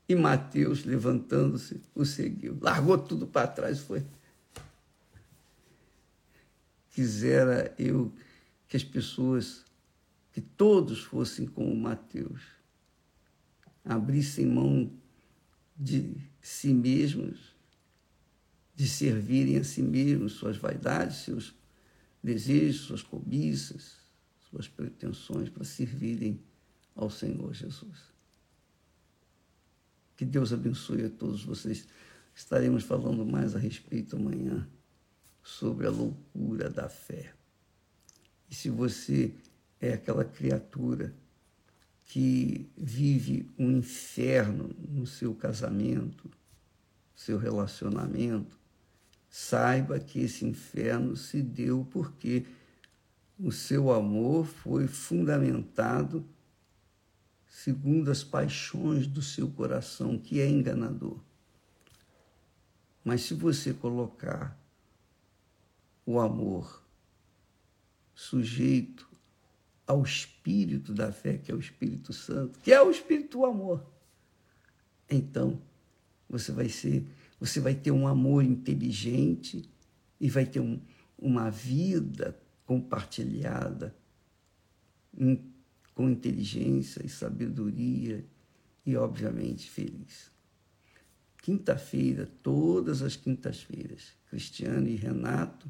e 0.06 0.14
Mateus, 0.14 0.84
levantando-se, 0.84 1.80
o 1.94 2.04
seguiu, 2.04 2.58
largou 2.60 2.98
tudo 2.98 3.26
para 3.26 3.46
trás 3.46 3.78
e 3.78 3.80
foi. 3.80 4.06
Quisera 6.90 7.74
eu 7.78 8.12
que 8.68 8.76
as 8.76 8.84
pessoas, 8.84 9.64
que 10.32 10.42
todos 10.42 11.02
fossem 11.02 11.46
como 11.46 11.74
Mateus, 11.74 12.42
abrissem 13.82 14.44
mão 14.44 14.92
de 15.74 16.14
si 16.42 16.74
mesmos 16.74 17.51
de 18.74 18.88
servirem 18.88 19.58
a 19.58 19.64
si 19.64 19.82
mesmos, 19.82 20.32
suas 20.32 20.56
vaidades, 20.56 21.18
seus 21.18 21.54
desejos, 22.22 22.82
suas 22.82 23.02
cobiças, 23.02 23.96
suas 24.50 24.68
pretensões 24.68 25.48
para 25.48 25.64
servirem 25.64 26.40
ao 26.94 27.10
Senhor 27.10 27.52
Jesus. 27.52 28.12
Que 30.16 30.24
Deus 30.24 30.52
abençoe 30.52 31.04
a 31.04 31.10
todos 31.10 31.44
vocês. 31.44 31.86
Estaremos 32.34 32.84
falando 32.84 33.24
mais 33.26 33.54
a 33.54 33.58
respeito 33.58 34.16
amanhã 34.16 34.68
sobre 35.42 35.86
a 35.86 35.90
loucura 35.90 36.70
da 36.70 36.88
fé. 36.88 37.34
E 38.48 38.54
se 38.54 38.70
você 38.70 39.34
é 39.80 39.94
aquela 39.94 40.24
criatura 40.24 41.14
que 42.04 42.70
vive 42.76 43.50
um 43.58 43.70
inferno 43.70 44.74
no 44.88 45.06
seu 45.06 45.34
casamento, 45.34 46.30
seu 47.14 47.38
relacionamento, 47.38 48.61
saiba 49.32 49.98
que 49.98 50.20
esse 50.20 50.44
inferno 50.44 51.16
se 51.16 51.40
deu 51.40 51.88
porque 51.90 52.44
o 53.40 53.50
seu 53.50 53.90
amor 53.90 54.44
foi 54.44 54.86
fundamentado 54.86 56.22
segundo 57.46 58.10
as 58.10 58.22
paixões 58.22 59.06
do 59.06 59.22
seu 59.22 59.50
coração, 59.50 60.18
que 60.18 60.38
é 60.38 60.46
enganador. 60.46 61.18
Mas 63.02 63.22
se 63.22 63.32
você 63.32 63.72
colocar 63.72 64.54
o 66.04 66.20
amor 66.20 66.84
sujeito 68.14 69.08
ao 69.86 70.02
espírito 70.02 70.92
da 70.92 71.10
fé, 71.10 71.38
que 71.38 71.50
é 71.50 71.54
o 71.54 71.58
Espírito 71.58 72.12
Santo, 72.12 72.58
que 72.58 72.70
é 72.70 72.82
o 72.82 72.90
espírito 72.90 73.38
do 73.38 73.46
amor, 73.46 73.82
então 75.08 75.58
você 76.28 76.52
vai 76.52 76.68
ser 76.68 77.06
você 77.42 77.58
vai 77.58 77.74
ter 77.74 77.90
um 77.90 78.06
amor 78.06 78.44
inteligente 78.44 79.68
e 80.20 80.30
vai 80.30 80.46
ter 80.46 80.60
um, 80.60 80.80
uma 81.18 81.50
vida 81.50 82.38
compartilhada 82.64 83.92
com 85.92 86.08
inteligência 86.08 87.04
e 87.04 87.08
sabedoria 87.08 88.24
e, 88.86 88.96
obviamente, 88.96 89.68
feliz. 89.68 90.30
quinta-feira, 91.42 92.30
todas 92.44 93.02
as 93.02 93.16
quintas-feiras, 93.16 94.12
Cristiano 94.30 94.86
e 94.86 94.94
Renato, 94.94 95.68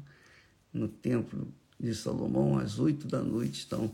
no 0.71 0.87
Templo 0.87 1.51
de 1.79 1.95
Salomão, 1.95 2.55
às 2.55 2.77
oito 2.77 3.07
da 3.07 3.23
noite, 3.23 3.61
estão 3.61 3.91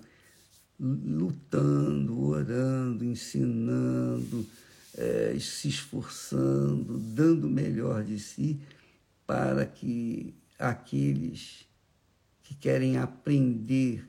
lutando, 0.78 2.28
orando, 2.28 3.06
ensinando, 3.06 4.46
é, 4.96 5.38
se 5.40 5.68
esforçando, 5.68 6.98
dando 6.98 7.48
o 7.48 7.50
melhor 7.50 8.04
de 8.04 8.20
si 8.20 8.60
para 9.26 9.66
que 9.66 10.34
aqueles 10.58 11.68
que 12.44 12.56
querem 12.56 12.98
aprender 12.98 14.08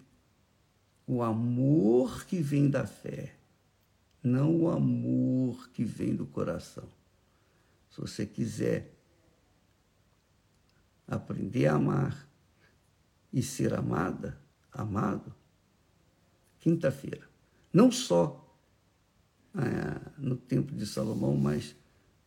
o 1.06 1.22
amor 1.22 2.24
que 2.24 2.40
vem 2.40 2.70
da 2.70 2.86
fé, 2.86 3.34
não 4.22 4.54
o 4.54 4.70
amor 4.70 5.68
que 5.70 5.84
vem 5.84 6.14
do 6.14 6.26
coração. 6.26 6.88
Se 7.90 8.00
você 8.00 8.24
quiser 8.24 8.94
aprender 11.06 11.66
a 11.66 11.74
amar 11.74 12.28
e 13.32 13.42
ser 13.42 13.74
amada, 13.74 14.40
amado, 14.72 15.34
quinta-feira. 16.60 17.28
Não 17.72 17.90
só 17.90 18.39
no 20.16 20.36
Templo 20.36 20.76
de 20.76 20.86
Salomão, 20.86 21.36
mas 21.36 21.74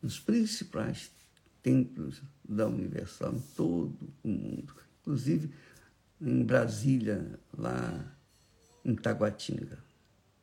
nos 0.02 0.20
principais 0.20 1.12
templos 1.62 2.22
da 2.48 2.68
Universal, 2.68 3.34
em 3.34 3.40
todo 3.56 3.98
o 4.24 4.28
mundo. 4.28 4.76
Inclusive 5.02 5.52
em 6.22 6.44
Brasília, 6.44 7.40
lá 7.58 8.06
em 8.84 8.96
Taguatinga. 8.96 9.78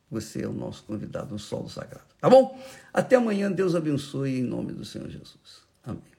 Você 0.09 0.43
é 0.43 0.47
o 0.47 0.53
nosso 0.53 0.83
convidado 0.83 1.31
no 1.31 1.39
solo 1.39 1.69
sagrado. 1.69 2.07
Tá 2.19 2.29
bom? 2.29 2.59
Até 2.93 3.15
amanhã. 3.15 3.51
Deus 3.51 3.75
abençoe 3.75 4.39
em 4.39 4.43
nome 4.43 4.73
do 4.73 4.83
Senhor 4.83 5.09
Jesus. 5.09 5.61
Amém. 5.83 6.10